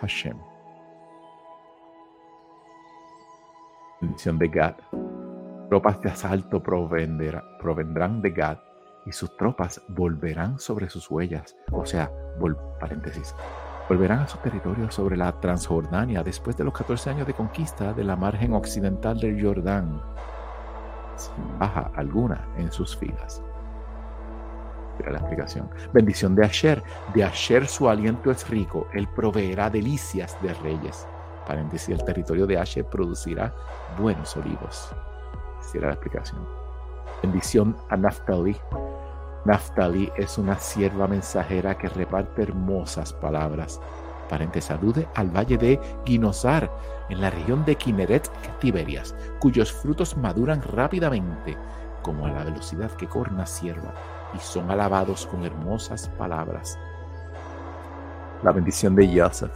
Hashem. 0.00 0.36
Bendición 4.00 4.38
de 4.38 4.48
Gad. 4.48 4.74
Tropas 5.68 6.00
de 6.00 6.10
asalto 6.10 6.62
provendrán 6.62 8.22
de 8.22 8.30
Gad 8.30 8.58
y 9.06 9.12
sus 9.12 9.36
tropas 9.36 9.82
volverán 9.88 10.58
sobre 10.58 10.88
sus 10.88 11.10
huellas. 11.10 11.56
O 11.72 11.84
sea, 11.84 12.10
volverán 12.38 14.20
a 14.20 14.28
su 14.28 14.38
territorio 14.38 14.90
sobre 14.90 15.16
la 15.16 15.32
Transjordania 15.40 16.22
después 16.22 16.56
de 16.56 16.64
los 16.64 16.74
14 16.74 17.10
años 17.10 17.26
de 17.26 17.34
conquista 17.34 17.92
de 17.92 18.04
la 18.04 18.16
margen 18.16 18.54
occidental 18.54 19.18
del 19.20 19.42
Jordán 19.42 20.00
baja 21.58 21.90
alguna 21.94 22.46
en 22.56 22.70
sus 22.72 22.96
filas. 22.96 23.42
Mira 24.98 25.12
la 25.12 25.18
explicación. 25.18 25.68
Bendición 25.92 26.34
de 26.34 26.44
Asher. 26.44 26.82
De 27.14 27.24
Asher 27.24 27.66
su 27.66 27.88
aliento 27.88 28.30
es 28.30 28.48
rico. 28.48 28.86
Él 28.92 29.08
proveerá 29.08 29.68
delicias 29.70 30.40
de 30.40 30.54
reyes. 30.54 31.06
Paréntesis, 31.46 31.88
el 31.88 32.04
territorio 32.04 32.46
de 32.46 32.58
Asher 32.58 32.84
producirá 32.84 33.52
buenos 33.98 34.36
olivos. 34.36 34.90
Cierra 35.60 35.88
la 35.88 35.94
explicación. 35.94 36.63
Bendición 37.24 37.74
a 37.88 37.96
Naftali. 37.96 38.54
Naftali 39.46 40.12
es 40.14 40.36
una 40.36 40.58
sierva 40.58 41.06
mensajera 41.06 41.78
que 41.78 41.88
reparte 41.88 42.42
hermosas 42.42 43.14
palabras 43.14 43.80
Parente 44.28 44.60
salude 44.60 45.08
al 45.14 45.30
valle 45.30 45.56
de 45.56 45.80
Ginosar, 46.04 46.70
en 47.08 47.22
la 47.22 47.30
región 47.30 47.64
de 47.64 47.76
Kineret 47.76 48.30
Tiberias, 48.58 49.14
cuyos 49.38 49.72
frutos 49.72 50.18
maduran 50.18 50.60
rápidamente, 50.60 51.56
como 52.02 52.26
a 52.26 52.30
la 52.30 52.44
velocidad 52.44 52.90
que 52.92 53.06
corre 53.06 53.32
una 53.32 53.46
sierva, 53.46 53.94
y 54.34 54.38
son 54.38 54.70
alabados 54.70 55.26
con 55.26 55.44
hermosas 55.46 56.10
palabras. 56.18 56.78
La 58.42 58.52
bendición 58.52 58.94
de 58.94 59.18
Joseph. 59.18 59.52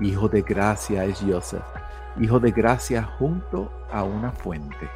Hijo 0.00 0.26
de 0.28 0.40
gracia 0.40 1.04
es 1.04 1.20
Joseph, 1.20 1.64
hijo 2.18 2.40
de 2.40 2.50
gracia 2.50 3.02
junto 3.18 3.70
a 3.92 4.04
una 4.04 4.32
fuente. 4.32 4.88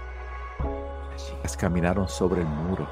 Las 1.42 1.56
caminaron 1.56 2.08
sobre 2.08 2.42
el 2.42 2.48
muro 2.48 2.86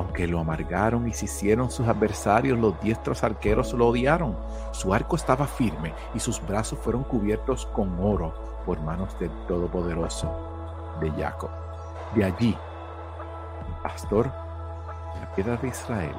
aunque 0.00 0.26
lo 0.26 0.40
amargaron 0.40 1.06
y 1.06 1.12
se 1.12 1.26
hicieron 1.26 1.70
sus 1.70 1.86
adversarios, 1.86 2.58
los 2.58 2.80
diestros 2.80 3.22
arqueros 3.22 3.74
lo 3.74 3.88
odiaron. 3.88 4.34
Su 4.72 4.94
arco 4.94 5.14
estaba 5.14 5.46
firme 5.46 5.92
y 6.14 6.20
sus 6.20 6.40
brazos 6.46 6.78
fueron 6.78 7.04
cubiertos 7.04 7.66
con 7.66 8.00
oro 8.00 8.62
por 8.64 8.80
manos 8.80 9.18
del 9.20 9.30
Todopoderoso 9.46 10.96
de 11.00 11.10
Jacob. 11.10 11.50
De 12.14 12.24
allí, 12.24 12.56
el 13.68 13.82
pastor 13.82 14.32
la 15.20 15.34
piedra 15.34 15.58
de 15.58 15.68
Israel, 15.68 16.14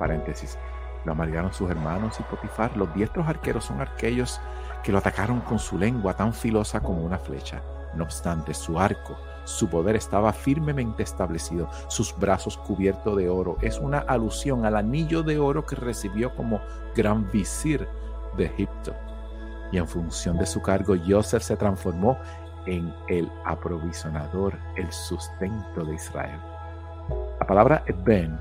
paréntesis, 0.00 0.58
lo 1.04 1.12
amargaron 1.12 1.52
sus 1.52 1.70
hermanos 1.70 2.18
y 2.18 2.24
Potifar. 2.24 2.76
Los 2.76 2.92
diestros 2.92 3.28
arqueros 3.28 3.66
son 3.66 3.80
aquellos 3.80 4.40
que 4.82 4.90
lo 4.90 4.98
atacaron 4.98 5.40
con 5.42 5.60
su 5.60 5.78
lengua 5.78 6.14
tan 6.14 6.32
filosa 6.32 6.80
como 6.80 7.02
una 7.02 7.18
flecha. 7.18 7.62
No 7.94 8.02
obstante, 8.02 8.52
su 8.52 8.80
arco 8.80 9.16
su 9.46 9.68
poder 9.68 9.96
estaba 9.96 10.32
firmemente 10.32 11.02
establecido, 11.02 11.70
sus 11.88 12.14
brazos 12.18 12.58
cubiertos 12.58 13.16
de 13.16 13.28
oro. 13.28 13.56
Es 13.62 13.78
una 13.78 14.00
alusión 14.00 14.66
al 14.66 14.76
anillo 14.76 15.22
de 15.22 15.38
oro 15.38 15.64
que 15.64 15.76
recibió 15.76 16.34
como 16.34 16.60
gran 16.94 17.30
visir 17.30 17.88
de 18.36 18.46
Egipto. 18.46 18.94
Y 19.72 19.78
en 19.78 19.86
función 19.86 20.36
de 20.36 20.46
su 20.46 20.60
cargo, 20.60 20.94
Joseph 21.06 21.42
se 21.42 21.56
transformó 21.56 22.18
en 22.66 22.92
el 23.08 23.30
aprovisionador, 23.44 24.58
el 24.76 24.90
sustento 24.92 25.84
de 25.84 25.94
Israel. 25.94 26.40
La 27.38 27.46
palabra 27.46 27.84
Ben, 28.04 28.38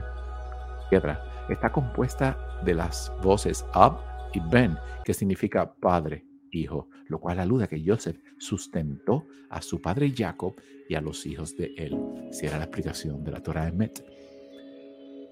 piedra, 0.89 1.23
está 1.49 1.71
compuesta 1.71 2.37
de 2.63 2.73
las 2.73 3.13
voces 3.21 3.63
Ab 3.73 3.97
y 4.33 4.39
Ben, 4.39 4.77
que 5.03 5.13
significa 5.13 5.71
padre, 5.71 6.25
hijo, 6.55 6.89
lo 7.07 7.19
cual 7.19 7.39
alude 7.39 7.67
que 7.67 7.83
Joseph 7.85 8.17
sustentó 8.37 9.27
a 9.49 9.61
su 9.61 9.81
padre 9.81 10.13
Jacob 10.15 10.55
y 10.89 10.95
a 10.95 11.01
los 11.01 11.25
hijos 11.25 11.55
de 11.55 11.73
él. 11.77 11.95
Si 12.31 12.45
era 12.45 12.57
la 12.57 12.65
explicación 12.65 13.23
de 13.23 13.31
la 13.31 13.41
Torah 13.41 13.65
de 13.65 13.71
Met. 13.71 14.03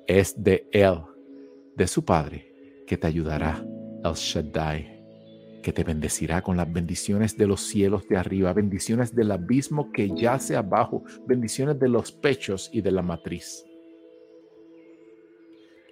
Es 0.07 0.41
de 0.41 0.67
él, 0.71 0.99
de 1.75 1.87
su 1.87 2.03
padre, 2.03 2.83
que 2.85 2.97
te 2.97 3.07
ayudará, 3.07 3.65
el 4.03 4.13
Shaddai, 4.13 5.01
que 5.63 5.71
te 5.71 5.83
bendecirá 5.83 6.41
con 6.41 6.57
las 6.57 6.71
bendiciones 6.71 7.37
de 7.37 7.47
los 7.47 7.61
cielos 7.61 8.07
de 8.09 8.17
arriba, 8.17 8.53
bendiciones 8.53 9.15
del 9.15 9.31
abismo 9.31 9.91
que 9.91 10.09
yace 10.13 10.57
abajo, 10.57 11.03
bendiciones 11.25 11.79
de 11.79 11.87
los 11.87 12.11
pechos 12.11 12.69
y 12.73 12.81
de 12.81 12.91
la 12.91 13.01
matriz 13.01 13.63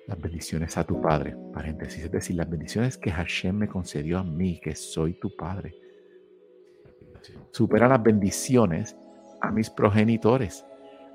las 0.08 0.20
bendiciones 0.20 0.78
a 0.78 0.84
tu 0.84 1.00
Padre, 1.00 1.36
paréntesis, 1.54 2.04
es 2.04 2.12
decir, 2.12 2.36
las 2.36 2.50
bendiciones 2.50 2.98
que 2.98 3.12
Hashem 3.12 3.56
me 3.56 3.68
concedió 3.68 4.20
a 4.20 4.24
mí, 4.24 4.60
que 4.60 4.76
soy 4.76 5.14
tu 5.14 5.36
Padre. 5.36 5.76
Supera 7.52 7.88
las 7.88 8.02
bendiciones 8.02 8.96
a 9.42 9.52
mis 9.52 9.70
progenitores 9.70 10.66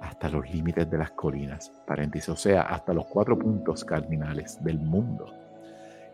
hasta 0.01 0.29
los 0.29 0.49
límites 0.51 0.89
de 0.91 0.99
las 0.99 1.11
colinas, 1.13 1.73
paréntesis, 1.87 2.29
o 2.29 2.37
sea, 2.37 2.63
hasta 2.63 2.93
los 2.93 3.07
cuatro 3.07 3.39
puntos 3.39 3.85
cardinales 3.85 4.63
del 4.63 4.79
mundo. 4.79 5.27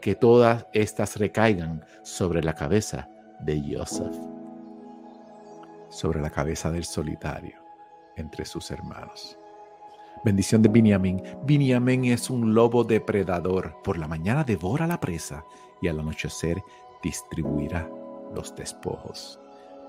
Que 0.00 0.14
todas 0.14 0.66
estas 0.72 1.16
recaigan 1.16 1.84
sobre 2.02 2.42
la 2.42 2.54
cabeza 2.54 3.08
de 3.40 3.60
Joseph, 3.60 4.16
sobre 5.88 6.20
la 6.20 6.30
cabeza 6.30 6.70
del 6.70 6.84
solitario 6.84 7.56
entre 8.16 8.44
sus 8.44 8.70
hermanos. 8.70 9.38
Bendición 10.24 10.62
de 10.62 10.68
Binyamin. 10.68 11.20
Binyamin 11.44 12.04
es 12.04 12.30
un 12.30 12.54
lobo 12.54 12.84
depredador. 12.84 13.74
Por 13.82 13.98
la 13.98 14.06
mañana 14.06 14.44
devora 14.44 14.86
la 14.86 15.00
presa 15.00 15.44
y 15.80 15.88
al 15.88 15.98
anochecer 15.98 16.62
distribuirá 17.02 17.90
los 18.32 18.54
despojos. 18.54 19.40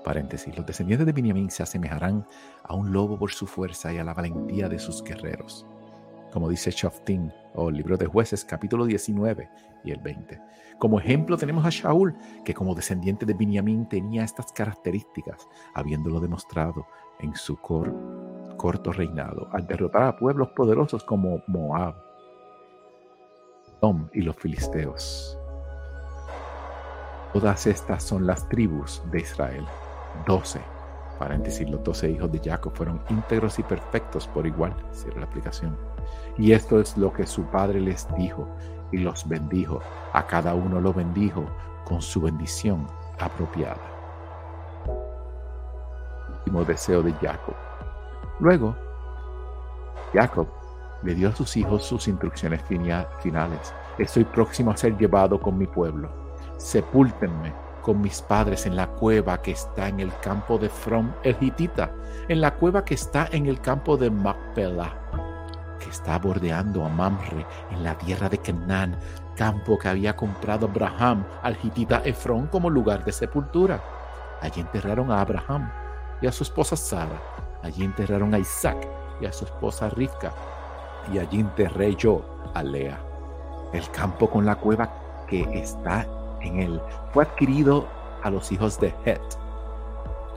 Paréntesis. 0.02 0.56
Los 0.56 0.66
descendientes 0.66 1.06
de 1.06 1.12
Binyamin 1.12 1.50
se 1.50 1.62
asemejarán 1.62 2.26
a 2.64 2.74
un 2.74 2.92
lobo 2.92 3.16
por 3.16 3.30
su 3.30 3.46
fuerza 3.46 3.92
y 3.92 3.98
a 3.98 4.04
la 4.04 4.12
valentía 4.12 4.68
de 4.68 4.80
sus 4.80 5.04
guerreros. 5.04 5.66
Como 6.32 6.48
dice 6.48 6.72
Shoftim 6.72 7.30
o 7.54 7.70
libro 7.70 7.96
de 7.96 8.06
jueces 8.06 8.44
capítulo 8.44 8.86
19 8.86 9.48
y 9.84 9.92
el 9.92 10.00
20. 10.00 10.40
Como 10.80 10.98
ejemplo 10.98 11.36
tenemos 11.36 11.64
a 11.64 11.70
Shaul, 11.70 12.16
que 12.44 12.54
como 12.54 12.74
descendiente 12.74 13.24
de 13.24 13.34
Binyamin 13.34 13.88
tenía 13.88 14.24
estas 14.24 14.50
características, 14.52 15.48
habiéndolo 15.74 16.18
demostrado 16.18 16.88
en 17.20 17.36
su 17.36 17.56
cor 17.56 18.23
corto 18.56 18.92
reinado 18.92 19.48
al 19.52 19.66
derrotar 19.66 20.04
a 20.04 20.16
pueblos 20.16 20.48
poderosos 20.50 21.04
como 21.04 21.42
Moab, 21.46 21.94
Tom 23.80 24.08
y 24.12 24.22
los 24.22 24.36
filisteos. 24.36 25.38
Todas 27.32 27.66
estas 27.66 28.02
son 28.02 28.26
las 28.26 28.48
tribus 28.48 29.02
de 29.10 29.20
Israel. 29.20 29.66
Doce. 30.26 30.60
Paréntesis, 31.18 31.68
los 31.68 31.82
doce 31.82 32.10
hijos 32.10 32.30
de 32.32 32.38
Jacob 32.38 32.72
fueron 32.74 33.00
íntegros 33.08 33.58
y 33.58 33.62
perfectos 33.62 34.26
por 34.28 34.46
igual. 34.46 34.74
Cierra 34.92 35.20
la 35.20 35.26
aplicación. 35.26 35.76
Y 36.38 36.52
esto 36.52 36.80
es 36.80 36.96
lo 36.96 37.12
que 37.12 37.26
su 37.26 37.44
padre 37.44 37.80
les 37.80 38.06
dijo 38.14 38.48
y 38.92 38.98
los 38.98 39.28
bendijo. 39.28 39.80
A 40.12 40.26
cada 40.26 40.54
uno 40.54 40.80
lo 40.80 40.92
bendijo 40.92 41.44
con 41.84 42.00
su 42.00 42.20
bendición 42.20 42.86
apropiada. 43.18 43.82
Último 46.38 46.64
deseo 46.64 47.02
de 47.02 47.12
Jacob 47.14 47.54
Luego, 48.40 48.76
Jacob 50.12 50.48
le 51.02 51.14
dio 51.14 51.28
a 51.28 51.36
sus 51.36 51.56
hijos 51.56 51.84
sus 51.84 52.08
instrucciones 52.08 52.62
finales. 53.20 53.74
Estoy 53.98 54.24
próximo 54.24 54.70
a 54.70 54.76
ser 54.76 54.96
llevado 54.96 55.40
con 55.40 55.56
mi 55.58 55.66
pueblo. 55.66 56.10
sepúltenme 56.56 57.52
con 57.82 58.00
mis 58.00 58.22
padres 58.22 58.64
en 58.64 58.76
la 58.76 58.86
cueva 58.86 59.42
que 59.42 59.50
está 59.50 59.88
en 59.88 60.00
el 60.00 60.10
campo 60.20 60.56
de 60.56 60.70
From 60.70 61.12
el 61.22 61.36
Hitita, 61.38 61.92
en 62.28 62.40
la 62.40 62.54
cueva 62.54 62.84
que 62.84 62.94
está 62.94 63.28
en 63.30 63.46
el 63.46 63.60
campo 63.60 63.98
de 63.98 64.10
Macpela, 64.10 64.94
que 65.78 65.90
está 65.90 66.18
bordeando 66.18 66.84
a 66.84 66.88
Mamre 66.88 67.44
en 67.70 67.84
la 67.84 67.98
tierra 67.98 68.30
de 68.30 68.38
Canaán, 68.38 68.96
campo 69.36 69.78
que 69.78 69.88
había 69.88 70.16
comprado 70.16 70.66
Abraham 70.66 71.26
al 71.42 71.58
Hitita 71.62 72.00
Efrón 72.04 72.46
como 72.46 72.70
lugar 72.70 73.04
de 73.04 73.12
sepultura. 73.12 73.82
Allí 74.40 74.62
enterraron 74.62 75.10
a 75.10 75.20
Abraham 75.20 75.70
y 76.22 76.26
a 76.26 76.32
su 76.32 76.42
esposa 76.42 76.76
Sara. 76.76 77.20
Allí 77.64 77.82
enterraron 77.82 78.34
a 78.34 78.38
Isaac 78.38 78.76
y 79.20 79.24
a 79.24 79.32
su 79.32 79.46
esposa 79.46 79.88
Rivka. 79.88 80.32
Y 81.10 81.18
allí 81.18 81.40
enterré 81.40 81.96
yo 81.96 82.22
a 82.52 82.62
Lea. 82.62 83.00
El 83.72 83.90
campo 83.90 84.28
con 84.28 84.44
la 84.44 84.56
cueva 84.56 84.90
que 85.26 85.40
está 85.54 86.06
en 86.42 86.60
él 86.60 86.82
fue 87.12 87.24
adquirido 87.24 87.88
a 88.22 88.28
los 88.28 88.52
hijos 88.52 88.78
de 88.78 88.94
Het. 89.06 89.22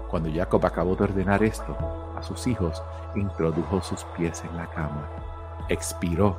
Cuando 0.09 0.31
Jacob 0.33 0.65
acabó 0.65 0.95
de 0.95 1.03
ordenar 1.03 1.43
esto 1.43 1.77
a 2.15 2.23
sus 2.23 2.47
hijos, 2.47 2.81
introdujo 3.13 3.81
sus 3.81 4.05
pies 4.15 4.41
en 4.49 4.55
la 4.55 4.67
cama, 4.67 5.09
expiró 5.67 6.37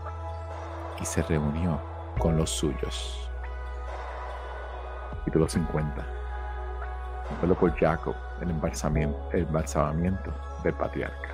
y 0.98 1.04
se 1.04 1.22
reunió 1.22 1.78
con 2.18 2.38
los 2.38 2.48
suyos. 2.48 3.28
Título 5.26 5.46
50. 5.46 6.06
Vuelo 7.40 7.54
por 7.56 7.76
Jacob, 7.78 8.14
el 8.40 8.48
embalsamiento, 8.48 9.18
el 9.32 9.42
embalsamamiento 9.42 10.32
del 10.62 10.74
patriarca. 10.74 11.28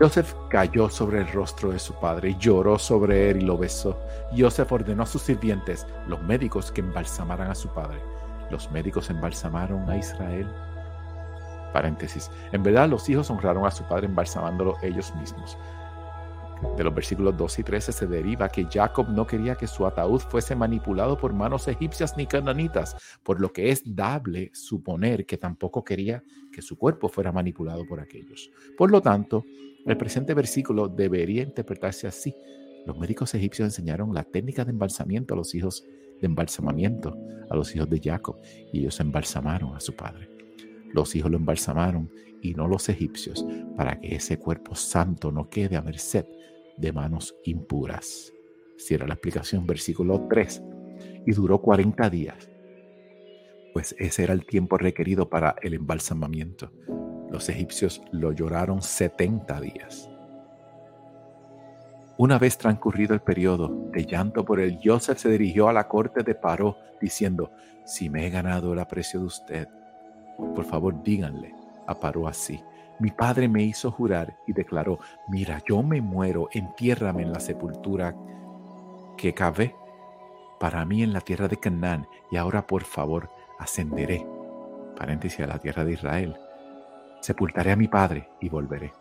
Joseph 0.00 0.34
cayó 0.48 0.88
sobre 0.88 1.20
el 1.20 1.30
rostro 1.30 1.72
de 1.72 1.78
su 1.78 1.92
padre 1.92 2.30
y 2.30 2.36
lloró 2.38 2.78
sobre 2.78 3.30
él 3.30 3.42
y 3.42 3.44
lo 3.44 3.58
besó. 3.58 3.98
Joseph 4.36 4.72
ordenó 4.72 5.02
a 5.02 5.06
sus 5.06 5.20
sirvientes, 5.20 5.86
los 6.06 6.22
médicos, 6.22 6.72
que 6.72 6.80
embalsamaran 6.80 7.50
a 7.50 7.54
su 7.54 7.68
padre. 7.68 8.00
Los 8.50 8.70
médicos 8.70 9.10
embalsamaron 9.10 9.88
a 9.90 9.98
Israel. 9.98 10.50
Paréntesis. 11.74 12.30
En 12.52 12.62
verdad, 12.62 12.88
los 12.88 13.08
hijos 13.10 13.30
honraron 13.30 13.66
a 13.66 13.70
su 13.70 13.84
padre 13.84 14.06
embalsamándolo 14.06 14.76
ellos 14.80 15.14
mismos. 15.16 15.58
De 16.76 16.84
los 16.84 16.94
versículos 16.94 17.36
12 17.36 17.60
y 17.60 17.64
13 17.64 17.92
se 17.92 18.06
deriva 18.06 18.48
que 18.48 18.66
Jacob 18.70 19.08
no 19.08 19.26
quería 19.26 19.54
que 19.54 19.66
su 19.66 19.86
ataúd 19.86 20.20
fuese 20.20 20.54
manipulado 20.54 21.16
por 21.16 21.32
manos 21.32 21.68
egipcias 21.68 22.16
ni 22.16 22.26
cananitas, 22.26 22.96
por 23.22 23.40
lo 23.40 23.52
que 23.52 23.70
es 23.70 23.82
dable 23.84 24.50
suponer 24.52 25.26
que 25.26 25.38
tampoco 25.38 25.84
quería 25.84 26.22
que 26.52 26.62
su 26.62 26.76
cuerpo 26.76 27.08
fuera 27.08 27.32
manipulado 27.32 27.86
por 27.86 28.00
aquellos. 28.00 28.50
Por 28.76 28.90
lo 28.90 29.00
tanto, 29.00 29.44
el 29.86 29.96
presente 29.96 30.34
versículo 30.34 30.88
debería 30.88 31.42
interpretarse 31.42 32.06
así. 32.06 32.34
Los 32.86 32.98
médicos 32.98 33.34
egipcios 33.34 33.66
enseñaron 33.66 34.14
la 34.14 34.24
técnica 34.24 34.64
de 34.64 34.72
embalsamiento 34.72 35.34
a 35.34 35.36
los 35.36 35.54
hijos 35.54 35.84
de 36.20 36.26
embalsamamiento, 36.26 37.16
a 37.48 37.56
los 37.56 37.74
hijos 37.74 37.88
de 37.88 38.00
Jacob, 38.02 38.36
y 38.72 38.80
ellos 38.80 39.00
embalsamaron 39.00 39.74
a 39.74 39.80
su 39.80 39.94
padre. 39.94 40.30
Los 40.92 41.14
hijos 41.16 41.30
lo 41.30 41.36
embalsamaron 41.38 42.10
y 42.42 42.54
no 42.54 42.66
los 42.66 42.88
egipcios, 42.88 43.44
para 43.76 43.98
que 44.00 44.14
ese 44.16 44.38
cuerpo 44.38 44.74
santo 44.74 45.32
no 45.32 45.48
quede 45.48 45.76
a 45.76 45.82
merced 45.82 46.26
de 46.76 46.92
manos 46.92 47.34
impuras. 47.44 48.32
Cierra 48.76 49.06
la 49.06 49.14
explicación, 49.14 49.66
versículo 49.66 50.26
3. 50.28 50.62
Y 51.26 51.32
duró 51.32 51.60
40 51.60 52.08
días, 52.10 52.48
pues 53.72 53.94
ese 53.98 54.24
era 54.24 54.32
el 54.32 54.46
tiempo 54.46 54.78
requerido 54.78 55.28
para 55.28 55.54
el 55.62 55.74
embalsamamiento. 55.74 56.72
Los 57.30 57.48
egipcios 57.48 58.02
lo 58.10 58.32
lloraron 58.32 58.82
70 58.82 59.60
días. 59.60 60.10
Una 62.16 62.38
vez 62.38 62.58
transcurrido 62.58 63.14
el 63.14 63.20
periodo 63.20 63.88
de 63.92 64.04
llanto 64.04 64.44
por 64.44 64.60
él, 64.60 64.78
Joseph 64.82 65.18
se 65.18 65.30
dirigió 65.30 65.68
a 65.68 65.72
la 65.72 65.88
corte 65.88 66.22
de 66.22 66.34
Paró 66.34 66.76
diciendo, 67.00 67.52
si 67.86 68.10
me 68.10 68.26
he 68.26 68.30
ganado 68.30 68.72
el 68.72 68.78
aprecio 68.78 69.20
de 69.20 69.26
usted, 69.26 69.68
por 70.54 70.64
favor 70.64 71.02
díganle 71.02 71.59
a 71.86 71.94
Paró 71.94 72.28
así. 72.28 72.62
Mi 72.98 73.10
padre 73.10 73.48
me 73.48 73.62
hizo 73.62 73.90
jurar 73.90 74.36
y 74.46 74.52
declaró, 74.52 74.98
mira, 75.28 75.62
yo 75.66 75.82
me 75.82 76.00
muero, 76.00 76.48
entiérrame 76.52 77.22
en 77.22 77.32
la 77.32 77.40
sepultura 77.40 78.14
que 79.16 79.32
cavé 79.32 79.74
para 80.58 80.84
mí 80.84 81.02
en 81.02 81.12
la 81.12 81.20
tierra 81.20 81.48
de 81.48 81.56
Canaán 81.56 82.06
y 82.30 82.36
ahora 82.36 82.66
por 82.66 82.84
favor 82.84 83.30
ascenderé, 83.58 84.26
paréntesis, 84.96 85.40
a 85.40 85.46
la 85.46 85.58
tierra 85.58 85.84
de 85.84 85.92
Israel 85.92 86.36
sepultaré 87.20 87.72
a 87.72 87.76
mi 87.76 87.88
padre 87.88 88.28
y 88.40 88.48
volveré. 88.48 88.92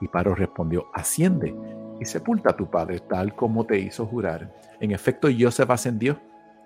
Y 0.00 0.08
Paro 0.08 0.34
respondió, 0.34 0.86
asciende 0.92 1.54
y 2.00 2.04
sepulta 2.04 2.50
a 2.50 2.56
tu 2.56 2.70
padre 2.70 3.00
tal 3.00 3.34
como 3.34 3.64
te 3.64 3.78
hizo 3.78 4.06
jurar. 4.06 4.52
En 4.80 4.92
efecto, 4.92 5.28
Joseph 5.36 5.70
ascendió 5.70 6.20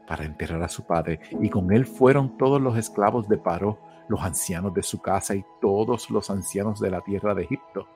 para 0.07 0.25
enterrar 0.25 0.63
a 0.63 0.69
su 0.69 0.85
padre, 0.85 1.21
y 1.41 1.49
con 1.49 1.73
él 1.73 1.87
fueron 1.87 2.37
todos 2.37 2.61
los 2.61 2.77
esclavos 2.77 3.29
de 3.29 3.39
Paro, 3.39 3.79
los 4.09 4.21
ancianos 4.23 4.75
de 4.75 4.83
su 4.83 5.01
casa 5.01 5.35
y 5.35 5.45
todos 5.61 6.11
los 6.11 6.31
ancianos 6.31 6.81
de 6.81 6.91
la 6.91 7.01
tierra 7.01 7.35
de 7.35 7.45
Egipto, 7.45 7.87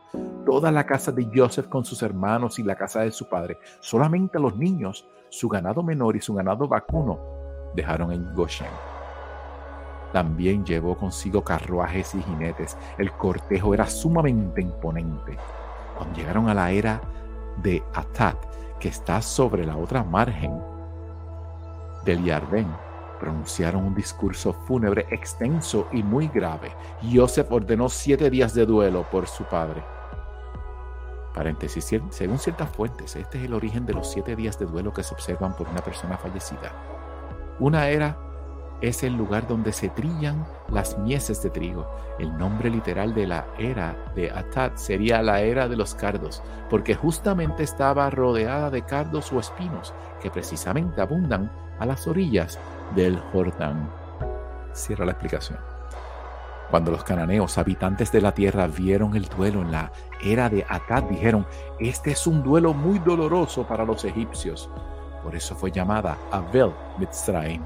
toda 0.45 0.71
la 0.71 0.87
casa 0.87 1.13
de 1.13 1.29
Joseph 1.35 1.69
con 1.69 1.85
sus 1.85 2.03
hermanos 2.03 2.59
y 2.59 2.63
la 2.63 2.77
casa 2.77 3.01
de 3.01 3.11
su 3.11 3.29
padre, 3.29 3.59
solamente 3.81 4.39
los 4.39 4.57
niños, 4.57 5.09
su 5.29 5.49
ganado 5.49 5.83
menor 5.83 6.17
y 6.17 6.21
su 6.21 6.35
ganado 6.35 6.69
vacuno, 6.69 7.19
dejaron 7.75 8.13
en 8.13 8.35
Goshen. 8.35 8.71
También 10.13 10.65
llevó 10.65 10.97
consigo 10.97 11.43
carruajes 11.43 12.15
y 12.15 12.23
jinetes. 12.23 12.79
El 12.97 13.13
cortejo 13.13 13.75
era 13.75 13.87
sumamente 13.87 14.63
imponente. 14.63 15.37
Cuando 15.97 16.17
llegaron 16.17 16.49
a 16.49 16.55
la 16.55 16.71
era 16.71 17.01
de 17.63 17.83
Atat, 17.93 18.37
que 18.79 18.89
está 18.89 19.21
sobre 19.21 19.67
la 19.67 19.77
otra 19.77 20.05
margen 20.05 20.59
del 22.05 22.25
Yardén, 22.25 22.67
pronunciaron 23.19 23.85
un 23.85 23.95
discurso 23.95 24.53
fúnebre 24.53 25.07
extenso 25.11 25.89
y 25.93 26.03
muy 26.03 26.29
grave. 26.29 26.73
Joseph 27.13 27.51
ordenó 27.51 27.89
siete 27.89 28.31
días 28.31 28.55
de 28.55 28.67
duelo 28.67 29.05
por 29.11 29.27
su 29.27 29.45
padre. 29.45 29.83
Paréntesis, 31.35 31.85
según 32.11 32.39
ciertas 32.39 32.71
fuentes, 32.71 33.15
este 33.15 33.39
es 33.39 33.45
el 33.45 33.55
origen 33.55 33.85
de 33.85 33.93
los 33.93 34.11
siete 34.11 34.35
días 34.35 34.59
de 34.59 34.65
duelo 34.65 34.93
que 34.93 35.03
se 35.03 35.13
observan 35.13 35.55
por 35.55 35.69
una 35.69 35.83
persona 35.83 36.17
fallecida. 36.17 36.73
Una 37.59 37.89
era 37.89 38.19
es 38.81 39.03
el 39.03 39.15
lugar 39.15 39.47
donde 39.47 39.73
se 39.73 39.89
trillan 39.89 40.47
las 40.71 40.99
mieses 40.99 41.43
de 41.43 41.51
trigo. 41.51 41.91
El 42.19 42.37
nombre 42.37 42.71
literal 42.71 43.15
de 43.15 43.27
la 43.27 43.47
era 43.59 43.97
de 44.15 44.31
Atat 44.31 44.77
sería 44.77 45.23
la 45.23 45.41
era 45.41 45.69
de 45.69 45.77
los 45.77 45.95
cardos, 45.95 46.43
porque 46.69 46.95
justamente 46.95 47.63
estaba 47.63 48.11
rodeada 48.11 48.71
de 48.71 48.83
cardos 48.83 49.33
o 49.33 49.41
espinos 49.41 49.95
que 50.21 50.31
precisamente 50.31 51.01
abundan 51.01 51.51
a 51.79 51.87
las 51.87 52.07
orillas 52.07 52.59
del 52.95 53.19
Jordán. 53.33 53.91
Cierra 54.73 55.05
la 55.05 55.13
explicación. 55.13 55.59
Cuando 56.71 56.91
los 56.91 57.05
cananeos, 57.05 57.59
habitantes 57.59 58.11
de 58.11 58.21
la 58.21 58.33
tierra, 58.33 58.67
vieron 58.67 59.15
el 59.15 59.29
duelo 59.29 59.63
en 59.63 59.71
la 59.71 59.93
era 60.23 60.49
de 60.49 60.67
Atat, 60.69 61.09
dijeron, 61.09 61.47
este 61.79 62.11
es 62.11 62.27
un 62.27 62.43
duelo 62.43 62.75
muy 62.75 62.99
doloroso 62.99 63.67
para 63.67 63.85
los 63.85 64.05
egipcios. 64.05 64.69
Por 65.23 65.37
eso 65.37 65.55
fue 65.55 65.71
llamada 65.71 66.19
Abel 66.33 66.73
Mitzrayim 66.99 67.63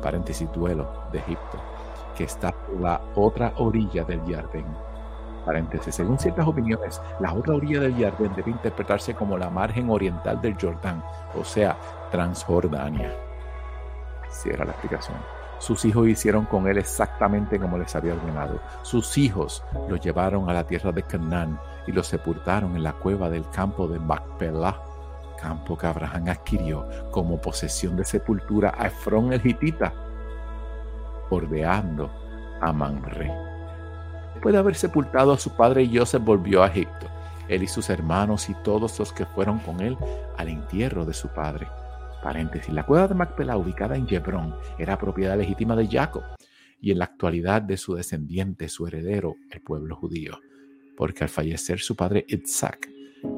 paréntesis 0.00 0.50
duelo 0.52 0.88
de 1.12 1.18
Egipto, 1.18 1.58
que 2.16 2.24
está 2.24 2.54
la 2.80 3.00
otra 3.14 3.52
orilla 3.56 4.04
del 4.04 4.20
Jardín. 4.20 4.66
Paréntesis, 5.44 5.94
según 5.94 6.18
ciertas 6.18 6.46
opiniones, 6.46 7.00
la 7.20 7.32
otra 7.32 7.54
orilla 7.54 7.80
del 7.80 7.94
Jardín 7.94 8.32
debe 8.36 8.50
interpretarse 8.50 9.14
como 9.14 9.38
la 9.38 9.50
margen 9.50 9.88
oriental 9.90 10.40
del 10.40 10.56
Jordán, 10.60 11.02
o 11.34 11.44
sea, 11.44 11.76
Transjordania. 12.10 13.27
Cierra 14.30 14.64
la 14.64 14.72
explicación. 14.72 15.16
Sus 15.58 15.84
hijos 15.84 16.06
hicieron 16.06 16.44
con 16.44 16.68
él 16.68 16.78
exactamente 16.78 17.58
como 17.58 17.78
les 17.78 17.94
había 17.96 18.14
ordenado. 18.14 18.60
Sus 18.82 19.18
hijos 19.18 19.64
lo 19.88 19.96
llevaron 19.96 20.48
a 20.48 20.52
la 20.52 20.64
tierra 20.64 20.92
de 20.92 21.02
Canaán 21.02 21.58
y 21.86 21.92
lo 21.92 22.02
sepultaron 22.02 22.76
en 22.76 22.84
la 22.84 22.92
cueva 22.92 23.28
del 23.28 23.48
campo 23.50 23.88
de 23.88 23.98
Macpelah 23.98 24.88
campo 25.40 25.76
que 25.78 25.86
Abraham 25.86 26.28
adquirió 26.28 26.86
como 27.10 27.40
posesión 27.40 27.96
de 27.96 28.04
sepultura 28.04 28.74
a 28.76 28.88
Efrón 28.88 29.32
el 29.32 29.44
Hitita, 29.44 29.92
bordeando 31.30 32.10
a 32.60 32.72
Manre. 32.72 33.32
Después 34.34 34.52
de 34.52 34.58
haber 34.58 34.74
sepultado 34.74 35.32
a 35.32 35.38
su 35.38 35.50
padre, 35.56 35.88
Joseph 35.92 36.22
volvió 36.22 36.62
a 36.62 36.68
Egipto, 36.68 37.06
él 37.48 37.62
y 37.62 37.68
sus 37.68 37.88
hermanos 37.90 38.48
y 38.48 38.54
todos 38.54 38.98
los 38.98 39.12
que 39.12 39.26
fueron 39.26 39.58
con 39.60 39.80
él 39.80 39.96
al 40.36 40.48
entierro 40.48 41.04
de 41.04 41.14
su 41.14 41.28
padre. 41.28 41.68
Paréntesis, 42.22 42.72
la 42.72 42.84
cueva 42.84 43.06
de 43.06 43.14
Macpela, 43.14 43.56
ubicada 43.56 43.96
en 43.96 44.06
Hebrón, 44.08 44.54
era 44.78 44.98
propiedad 44.98 45.38
legítima 45.38 45.76
de 45.76 45.86
Jacob 45.86 46.22
y 46.80 46.90
en 46.90 46.98
la 46.98 47.04
actualidad 47.04 47.62
de 47.62 47.76
su 47.76 47.94
descendiente, 47.94 48.68
su 48.68 48.86
heredero, 48.86 49.36
el 49.50 49.60
pueblo 49.60 49.96
judío, 49.96 50.38
porque 50.96 51.24
al 51.24 51.30
fallecer 51.30 51.80
su 51.80 51.96
padre 51.96 52.24
Isaac, 52.28 52.88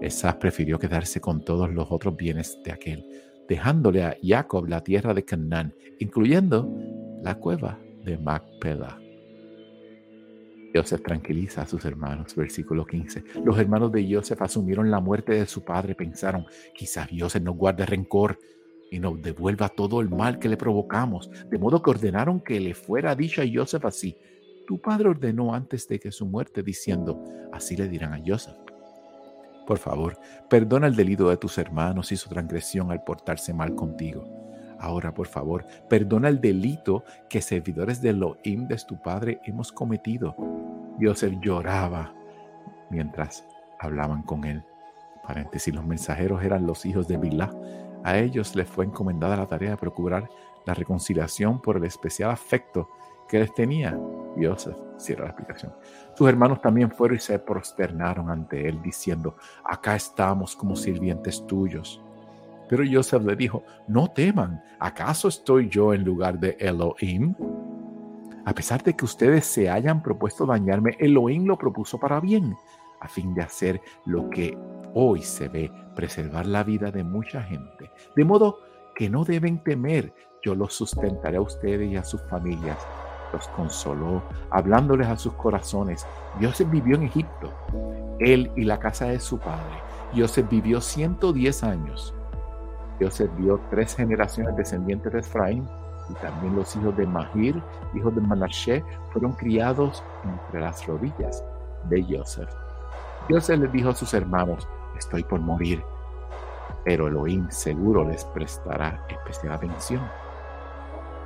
Esas 0.00 0.36
prefirió 0.36 0.78
quedarse 0.78 1.20
con 1.20 1.44
todos 1.44 1.70
los 1.70 1.90
otros 1.90 2.16
bienes 2.16 2.58
de 2.64 2.72
aquel, 2.72 3.06
dejándole 3.48 4.04
a 4.04 4.16
Jacob 4.22 4.66
la 4.66 4.82
tierra 4.82 5.14
de 5.14 5.24
Canaán, 5.24 5.74
incluyendo 5.98 6.70
la 7.22 7.34
cueva 7.36 7.78
de 8.04 8.18
Macpela. 8.18 8.98
Joseph 10.74 11.02
tranquiliza 11.02 11.62
a 11.62 11.66
sus 11.66 11.84
hermanos, 11.84 12.34
versículo 12.36 12.86
15. 12.86 13.24
Los 13.44 13.58
hermanos 13.58 13.90
de 13.90 14.06
Joseph 14.14 14.40
asumieron 14.40 14.90
la 14.90 15.00
muerte 15.00 15.32
de 15.32 15.46
su 15.46 15.64
padre, 15.64 15.94
pensaron, 15.94 16.46
quizás 16.74 17.08
Joseph 17.16 17.42
no 17.42 17.54
guarde 17.54 17.86
rencor 17.86 18.38
y 18.90 18.98
nos 18.98 19.20
devuelva 19.22 19.68
todo 19.68 20.00
el 20.00 20.10
mal 20.10 20.38
que 20.38 20.48
le 20.48 20.56
provocamos. 20.56 21.30
De 21.48 21.58
modo 21.58 21.82
que 21.82 21.90
ordenaron 21.90 22.40
que 22.40 22.58
le 22.60 22.74
fuera 22.74 23.14
dicho 23.14 23.42
a 23.42 23.44
Joseph 23.52 23.84
así. 23.84 24.16
Tu 24.66 24.80
padre 24.80 25.08
ordenó 25.08 25.54
antes 25.54 25.88
de 25.88 25.98
que 25.98 26.12
su 26.12 26.26
muerte 26.26 26.62
diciendo, 26.62 27.22
así 27.52 27.76
le 27.76 27.88
dirán 27.88 28.14
a 28.14 28.22
Joseph. 28.24 28.56
Por 29.66 29.78
favor, 29.78 30.18
perdona 30.48 30.86
el 30.86 30.96
delito 30.96 31.28
de 31.28 31.36
tus 31.36 31.58
hermanos 31.58 32.10
y 32.12 32.16
su 32.16 32.28
transgresión 32.28 32.90
al 32.90 33.04
portarse 33.04 33.54
mal 33.54 33.74
contigo. 33.74 34.24
Ahora, 34.80 35.12
por 35.12 35.26
favor, 35.26 35.64
perdona 35.88 36.28
el 36.28 36.40
delito 36.40 37.04
que 37.28 37.42
servidores 37.42 38.00
de 38.00 38.10
Elohim 38.10 38.66
de 38.66 38.76
tu 38.76 39.00
padre 39.00 39.40
hemos 39.44 39.70
cometido. 39.70 40.34
Joseph 41.00 41.34
lloraba 41.40 42.14
mientras 42.90 43.44
hablaban 43.78 44.22
con 44.22 44.44
él. 44.44 44.64
Paréntesis, 45.22 45.74
los 45.74 45.86
mensajeros 45.86 46.42
eran 46.42 46.66
los 46.66 46.86
hijos 46.86 47.06
de 47.06 47.18
Bilá. 47.18 47.50
A 48.04 48.18
ellos 48.18 48.54
les 48.56 48.68
fue 48.68 48.84
encomendada 48.84 49.36
la 49.36 49.46
tarea 49.46 49.70
de 49.70 49.76
procurar 49.76 50.28
la 50.64 50.74
reconciliación 50.74 51.60
por 51.60 51.76
el 51.76 51.84
especial 51.84 52.30
afecto 52.30 52.88
que 53.28 53.38
les 53.38 53.54
tenía. 53.54 53.98
Joseph, 54.40 54.76
cierra 54.96 55.24
la 55.24 55.30
explicación. 55.30 55.72
Sus 56.16 56.28
hermanos 56.28 56.60
también 56.60 56.90
fueron 56.90 57.16
y 57.16 57.20
se 57.20 57.38
prosternaron 57.38 58.30
ante 58.30 58.68
él, 58.68 58.80
diciendo, 58.82 59.36
acá 59.64 59.96
estamos 59.96 60.56
como 60.56 60.76
sirvientes 60.76 61.46
tuyos. 61.46 62.02
Pero 62.68 62.84
Joseph 62.90 63.24
le 63.24 63.36
dijo, 63.36 63.64
no 63.88 64.08
teman, 64.08 64.62
¿acaso 64.78 65.28
estoy 65.28 65.68
yo 65.68 65.92
en 65.92 66.04
lugar 66.04 66.38
de 66.38 66.56
Elohim? 66.60 67.34
A 68.44 68.54
pesar 68.54 68.82
de 68.82 68.94
que 68.94 69.04
ustedes 69.04 69.44
se 69.44 69.68
hayan 69.68 70.02
propuesto 70.02 70.46
dañarme, 70.46 70.96
Elohim 70.98 71.46
lo 71.46 71.58
propuso 71.58 71.98
para 71.98 72.20
bien, 72.20 72.56
a 73.00 73.08
fin 73.08 73.34
de 73.34 73.42
hacer 73.42 73.80
lo 74.06 74.30
que 74.30 74.56
hoy 74.94 75.22
se 75.22 75.48
ve, 75.48 75.72
preservar 75.94 76.46
la 76.46 76.62
vida 76.62 76.90
de 76.90 77.04
mucha 77.04 77.42
gente. 77.42 77.90
De 78.16 78.24
modo 78.24 78.60
que 78.94 79.10
no 79.10 79.24
deben 79.24 79.62
temer, 79.62 80.12
yo 80.42 80.54
los 80.54 80.74
sustentaré 80.74 81.36
a 81.36 81.42
ustedes 81.42 81.90
y 81.90 81.96
a 81.96 82.04
sus 82.04 82.22
familias. 82.22 82.78
Los 83.32 83.46
consoló, 83.48 84.22
hablándoles 84.50 85.06
a 85.06 85.16
sus 85.16 85.34
corazones. 85.34 86.06
Joseph 86.40 86.70
vivió 86.70 86.96
en 86.96 87.04
Egipto, 87.04 87.52
él 88.18 88.50
y 88.56 88.64
la 88.64 88.78
casa 88.78 89.06
de 89.06 89.20
su 89.20 89.38
padre. 89.38 89.76
Joseph 90.16 90.48
vivió 90.50 90.80
110 90.80 91.62
años. 91.62 92.14
Joseph 93.00 93.30
vio 93.38 93.60
tres 93.70 93.94
generaciones 93.94 94.56
descendientes 94.56 95.12
de 95.12 95.20
Efraín 95.20 95.66
y 96.10 96.14
también 96.14 96.56
los 96.56 96.74
hijos 96.76 96.96
de 96.96 97.06
Mahir, 97.06 97.62
hijos 97.94 98.14
de 98.14 98.20
Manashe, 98.20 98.84
fueron 99.12 99.32
criados 99.32 100.02
entre 100.24 100.60
las 100.60 100.84
rodillas 100.86 101.44
de 101.88 102.02
Joseph. 102.02 102.50
Joseph 103.28 103.60
les 103.60 103.72
dijo 103.72 103.90
a 103.90 103.94
sus 103.94 104.12
hermanos, 104.12 104.68
estoy 105.00 105.24
por 105.24 105.40
morir, 105.40 105.82
pero 106.84 107.08
Elohim 107.08 107.50
seguro 107.50 108.08
les 108.08 108.24
prestará 108.24 109.04
especial 109.08 109.54
atención. 109.54 110.02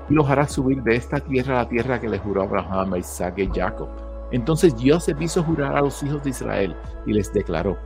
Y 0.09 0.15
los 0.15 0.29
hará 0.29 0.47
subir 0.47 0.83
de 0.83 0.97
esta 0.97 1.21
tierra 1.21 1.55
a 1.55 1.63
la 1.65 1.69
tierra 1.69 2.01
que 2.01 2.09
les 2.09 2.21
juró 2.21 2.43
Abraham, 2.43 2.97
Isaac 2.97 3.39
y 3.39 3.49
Jacob. 3.49 3.89
Entonces 4.31 4.75
Joseph 4.83 5.21
hizo 5.21 5.43
jurar 5.43 5.77
a 5.77 5.83
los 5.83 6.03
hijos 6.03 6.23
de 6.23 6.31
Israel 6.31 6.77
y 7.07 7.13
les 7.13 7.33
declaró, 7.33 7.77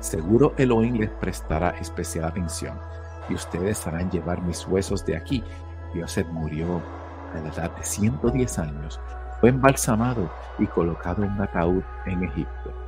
seguro 0.00 0.54
Elohim 0.56 0.96
les 0.96 1.10
prestará 1.10 1.70
especial 1.80 2.24
atención 2.24 2.76
y 3.28 3.34
ustedes 3.34 3.86
harán 3.86 4.10
llevar 4.10 4.42
mis 4.42 4.66
huesos 4.66 5.04
de 5.06 5.16
aquí. 5.16 5.44
Joseph 5.94 6.26
murió 6.28 6.80
a 7.34 7.40
la 7.40 7.48
edad 7.48 7.70
de 7.76 7.84
110 7.84 8.58
años, 8.58 9.00
fue 9.40 9.50
embalsamado 9.50 10.30
y 10.58 10.66
colocado 10.66 11.22
en 11.22 11.32
un 11.32 11.40
ataúd 11.40 11.82
en 12.06 12.24
Egipto 12.24 12.81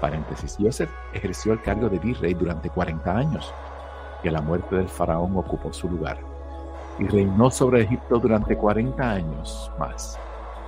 Paréntesis. 0.00 0.56
Joseph 0.60 0.90
ejerció 1.12 1.52
el 1.52 1.62
cargo 1.62 1.88
de 1.88 1.98
virrey 1.98 2.34
durante 2.34 2.68
40 2.70 3.16
años 3.16 3.52
a 4.28 4.32
la 4.32 4.40
muerte 4.40 4.76
del 4.76 4.88
faraón 4.88 5.36
ocupó 5.36 5.72
su 5.72 5.88
lugar. 5.88 6.18
Y 6.98 7.06
reinó 7.06 7.50
sobre 7.50 7.82
Egipto 7.82 8.18
durante 8.18 8.56
40 8.56 9.10
años 9.10 9.70
más. 9.78 10.18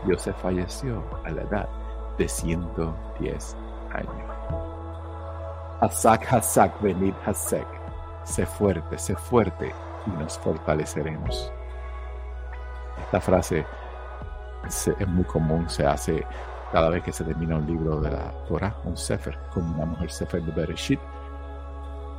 Joseph 0.06 0.36
falleció 0.40 1.02
a 1.24 1.30
la 1.30 1.42
edad 1.42 1.68
de 2.18 2.28
110 2.28 3.56
años. 3.92 4.12
Hasak, 5.80 6.32
Hasak, 6.32 6.80
venid 6.82 7.14
Hasek. 7.24 7.66
Sé 8.24 8.44
fuerte, 8.44 8.98
sé 8.98 9.16
fuerte 9.16 9.74
y 10.06 10.10
nos 10.10 10.38
fortaleceremos. 10.38 11.50
Esta 13.00 13.20
frase 13.20 13.64
es 14.66 15.08
muy 15.08 15.24
común, 15.24 15.68
se 15.70 15.86
hace 15.86 16.26
cada 16.72 16.90
vez 16.90 17.02
que 17.02 17.12
se 17.12 17.24
termina 17.24 17.56
un 17.56 17.66
libro 17.66 18.00
de 18.00 18.10
la 18.10 18.32
Torah, 18.46 18.74
un 18.84 18.96
Sefer, 18.96 19.38
combinamos 19.52 20.00
el 20.02 20.10
Sefer 20.10 20.42
de 20.42 20.52
Bereshit 20.52 21.00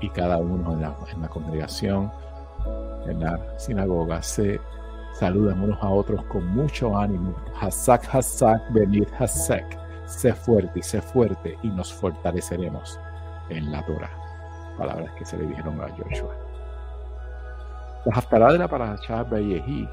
y 0.02 0.10
cada 0.10 0.38
uno 0.38 0.74
en 0.74 0.82
la, 1.22 1.30
congregación, 1.30 2.12
en 3.06 3.20
la 3.20 3.40
sinagoga, 3.60 4.22
se 4.22 4.60
saludan 5.14 5.62
unos 5.62 5.82
a 5.84 5.90
otros 5.90 6.24
con 6.26 6.48
mucho 6.48 6.98
ánimo. 6.98 7.36
Hasak, 7.60 8.08
Hasak, 8.14 8.72
venid 8.72 9.08
Hasek. 9.20 9.78
Sé 10.06 10.34
fuerte 10.34 10.80
y 10.80 10.82
sé 10.82 11.02
fuerte 11.02 11.58
y 11.62 11.68
nos 11.68 11.94
fortaleceremos 11.94 13.00
en 13.50 13.72
la 13.72 13.86
Torah. 13.86 14.10
Palabras 14.78 15.14
que 15.16 15.26
se 15.26 15.38
le 15.38 15.46
dijeron 15.46 15.80
a 15.82 15.90
Joshua. 15.90 16.34
La 18.06 18.16
Haftarah 18.16 18.54
de 18.54 18.60
la 18.60 18.68
Parashah 18.68 19.24
Beyehi, 19.24 19.88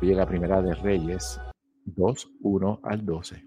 llega 0.00 0.26
primera 0.26 0.60
de 0.62 0.74
Reyes, 0.74 1.40
2, 1.86 2.30
1 2.40 2.80
al 2.82 3.04
12. 3.04 3.44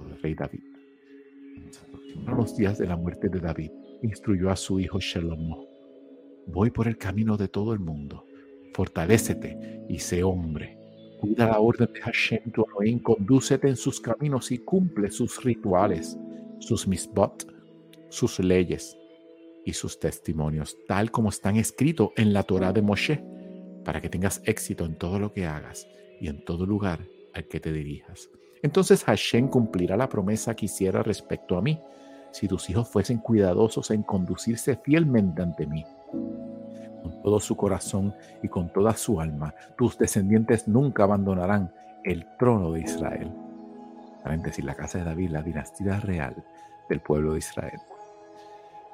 El 0.00 0.22
rey 0.22 0.34
David. 0.34 0.64
En 2.14 2.36
los 2.36 2.56
días 2.56 2.78
de 2.78 2.86
la 2.86 2.96
muerte 2.96 3.28
de 3.28 3.40
David, 3.40 3.70
instruyó 4.02 4.50
a 4.50 4.56
su 4.56 4.80
hijo 4.80 4.98
Shelomo. 5.00 5.66
Voy 6.46 6.70
por 6.70 6.88
el 6.88 6.96
camino 6.96 7.36
de 7.36 7.48
todo 7.48 7.72
el 7.72 7.80
mundo. 7.80 8.24
Fortalécete 8.72 9.84
y 9.88 9.98
sé 9.98 10.22
hombre. 10.22 10.78
Cuida 11.20 11.46
la 11.46 11.60
orden 11.60 11.92
de 11.92 12.00
Hashem 12.00 12.52
tu 12.52 12.64
Elohim, 12.64 13.00
condúcete 13.00 13.68
en 13.68 13.76
sus 13.76 14.00
caminos 14.00 14.50
y 14.52 14.58
cumple 14.58 15.10
sus 15.10 15.42
rituales, 15.42 16.18
sus 16.58 16.86
misbot, 16.86 17.46
sus 18.08 18.38
leyes 18.38 18.96
y 19.64 19.72
sus 19.72 19.98
testimonios, 19.98 20.76
tal 20.86 21.10
como 21.10 21.30
están 21.30 21.56
escritos 21.56 22.10
en 22.16 22.32
la 22.32 22.42
Torah 22.42 22.72
de 22.72 22.82
Moshe 22.82 23.35
para 23.86 24.00
que 24.00 24.08
tengas 24.08 24.42
éxito 24.44 24.84
en 24.84 24.96
todo 24.96 25.20
lo 25.20 25.32
que 25.32 25.46
hagas 25.46 25.86
y 26.20 26.26
en 26.26 26.44
todo 26.44 26.66
lugar 26.66 27.06
al 27.34 27.44
que 27.44 27.60
te 27.60 27.72
dirijas. 27.72 28.28
Entonces 28.60 29.04
Hashem 29.04 29.46
cumplirá 29.46 29.96
la 29.96 30.08
promesa 30.08 30.56
que 30.56 30.66
hiciera 30.66 31.04
respecto 31.04 31.56
a 31.56 31.62
mí, 31.62 31.80
si 32.32 32.48
tus 32.48 32.68
hijos 32.68 32.88
fuesen 32.88 33.18
cuidadosos 33.18 33.92
en 33.92 34.02
conducirse 34.02 34.76
fielmente 34.76 35.40
ante 35.40 35.68
mí. 35.68 35.84
Con 37.00 37.22
todo 37.22 37.38
su 37.38 37.56
corazón 37.56 38.12
y 38.42 38.48
con 38.48 38.72
toda 38.72 38.92
su 38.96 39.20
alma, 39.20 39.54
tus 39.78 39.96
descendientes 39.96 40.66
nunca 40.66 41.04
abandonarán 41.04 41.72
el 42.02 42.26
trono 42.40 42.72
de 42.72 42.80
Israel. 42.80 43.32
Paréntesis, 44.24 44.64
la 44.64 44.74
casa 44.74 44.98
de 44.98 45.04
David, 45.04 45.30
la 45.30 45.42
dinastía 45.42 46.00
real 46.00 46.34
del 46.88 47.00
pueblo 47.00 47.34
de 47.34 47.38
Israel. 47.38 47.78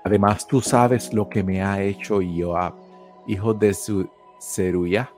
Además, 0.05 0.47
tú 0.47 0.61
sabes 0.61 1.15
lo 1.15 1.31
que 1.31 1.43
me 1.43 1.63
ha 1.63 1.81
hecho 1.81 2.21
Joab, 2.21 2.75
hijo 3.27 3.55
de 3.55 3.73
su 3.73 4.11
Zeruya 4.43 5.13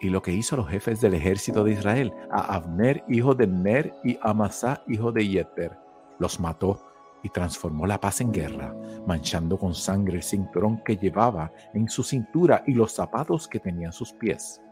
y 0.00 0.08
lo 0.10 0.22
que 0.22 0.32
hizo 0.32 0.56
los 0.56 0.68
jefes 0.68 1.00
del 1.00 1.14
ejército 1.14 1.64
de 1.64 1.72
Israel, 1.72 2.12
a 2.30 2.54
Abner, 2.54 3.04
hijo 3.08 3.34
de 3.34 3.46
Ner, 3.46 3.94
y 4.04 4.16
a 4.16 4.30
Amasá, 4.30 4.82
hijo 4.86 5.12
de 5.12 5.26
Yeter. 5.26 5.76
Los 6.18 6.38
mató 6.40 6.80
y 7.22 7.28
transformó 7.30 7.86
la 7.86 8.00
paz 8.00 8.20
en 8.20 8.32
guerra, 8.32 8.74
manchando 9.06 9.58
con 9.58 9.74
sangre 9.74 10.16
el 10.16 10.22
cinturón 10.22 10.82
que 10.84 10.96
llevaba 10.96 11.52
en 11.74 11.88
su 11.88 12.04
cintura 12.04 12.62
y 12.66 12.74
los 12.74 12.92
zapatos 12.92 13.48
que 13.48 13.58
tenían 13.58 13.92
sus 13.92 14.12
pies. 14.12 14.62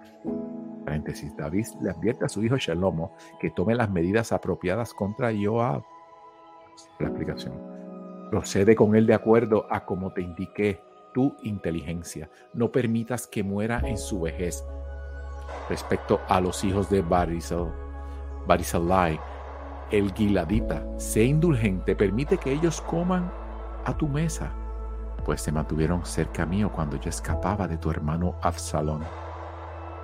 Paréntesis, 0.84 1.36
David 1.36 1.66
le 1.82 1.90
advierte 1.90 2.24
a 2.24 2.28
su 2.28 2.44
hijo 2.44 2.56
Shelomo 2.56 3.12
que 3.40 3.50
tome 3.50 3.74
las 3.74 3.90
medidas 3.90 4.30
apropiadas 4.30 4.94
contra 4.94 5.32
Joab. 5.32 5.82
La 7.00 7.08
explicación. 7.08 7.60
Procede 8.30 8.76
con 8.76 8.94
él 8.94 9.06
de 9.06 9.14
acuerdo 9.14 9.66
a 9.70 9.84
como 9.84 10.12
te 10.12 10.20
indiqué 10.20 10.80
tu 11.16 11.34
inteligencia. 11.40 12.28
No 12.52 12.70
permitas 12.70 13.26
que 13.26 13.42
muera 13.42 13.80
en 13.86 13.96
su 13.96 14.20
vejez. 14.20 14.62
Respecto 15.70 16.20
a 16.28 16.42
los 16.42 16.62
hijos 16.62 16.90
de 16.90 17.00
Barisal, 17.00 17.72
Barisalai, 18.46 19.18
el 19.90 20.12
Giladita, 20.12 20.84
sé 20.98 21.24
indulgente, 21.24 21.96
permite 21.96 22.36
que 22.36 22.52
ellos 22.52 22.82
coman 22.82 23.32
a 23.86 23.96
tu 23.96 24.08
mesa, 24.08 24.52
pues 25.24 25.40
se 25.40 25.52
mantuvieron 25.52 26.04
cerca 26.04 26.44
mío 26.44 26.70
cuando 26.70 27.00
yo 27.00 27.08
escapaba 27.08 27.66
de 27.66 27.78
tu 27.78 27.90
hermano 27.90 28.34
Absalón. 28.42 29.00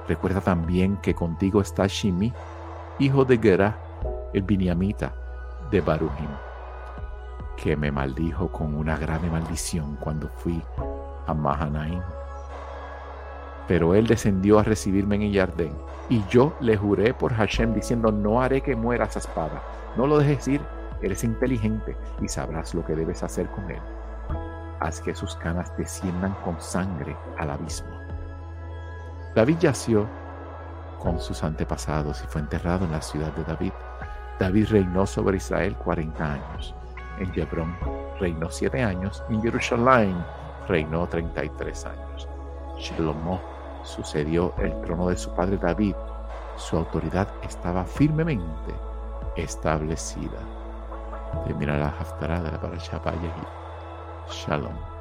Recuerda 0.08 0.40
también 0.40 0.96
que 1.02 1.14
contigo 1.14 1.60
está 1.60 1.86
Shimi, 1.88 2.32
hijo 2.98 3.26
de 3.26 3.36
Gera, 3.36 3.78
el 4.32 4.44
Biniamita 4.44 5.14
de 5.70 5.82
Baruhim, 5.82 6.30
que 7.62 7.76
me 7.76 7.92
maldijo 7.92 8.50
con 8.50 8.74
una 8.74 8.96
grave 8.96 9.30
maldición 9.30 9.96
cuando 10.00 10.28
fui 10.28 10.60
a 11.28 11.32
Mahanaim. 11.32 12.02
Pero 13.68 13.94
él 13.94 14.08
descendió 14.08 14.58
a 14.58 14.64
recibirme 14.64 15.14
en 15.14 15.22
el 15.22 15.36
jardín, 15.36 15.72
y 16.08 16.24
yo 16.28 16.56
le 16.58 16.76
juré 16.76 17.14
por 17.14 17.32
Hashem 17.32 17.72
diciendo, 17.72 18.10
no 18.10 18.42
haré 18.42 18.62
que 18.62 18.74
muera 18.74 19.04
esa 19.04 19.20
espada. 19.20 19.62
No 19.96 20.08
lo 20.08 20.18
dejes 20.18 20.48
ir, 20.48 20.60
eres 21.02 21.22
inteligente 21.22 21.96
y 22.20 22.26
sabrás 22.26 22.74
lo 22.74 22.84
que 22.84 22.96
debes 22.96 23.22
hacer 23.22 23.48
con 23.50 23.70
él. 23.70 23.80
haz 24.80 25.00
que 25.00 25.14
sus 25.14 25.36
canas 25.36 25.72
desciendan 25.78 26.34
con 26.44 26.60
sangre 26.60 27.16
al 27.38 27.50
abismo. 27.50 27.96
David 29.36 29.58
yació 29.60 30.08
con 30.98 31.20
sus 31.20 31.44
antepasados 31.44 32.24
y 32.24 32.26
fue 32.26 32.40
enterrado 32.40 32.86
en 32.86 32.90
la 32.90 33.02
ciudad 33.02 33.32
de 33.34 33.44
David. 33.44 33.72
David 34.40 34.66
reinó 34.70 35.06
sobre 35.06 35.36
Israel 35.36 35.76
40 35.76 36.32
años. 36.32 36.74
En 37.22 37.32
Hebrón 37.38 37.76
reinó 38.18 38.50
7 38.50 38.82
años 38.82 39.22
en 39.28 39.40
Jerusalén 39.40 40.16
reinó 40.66 41.06
33 41.06 41.86
años. 41.86 42.28
Shlomo 42.78 43.40
sucedió 43.84 44.52
el 44.58 44.80
trono 44.80 45.08
de 45.08 45.16
su 45.16 45.32
padre 45.32 45.56
David. 45.56 45.94
Su 46.56 46.78
autoridad 46.78 47.28
estaba 47.42 47.84
firmemente 47.84 48.74
establecida. 49.36 50.38
Termina 51.46 51.76
la 51.76 51.88
Haftarah 51.88 52.42
de 52.42 52.50
la 52.50 52.60
Shalom. 54.28 54.91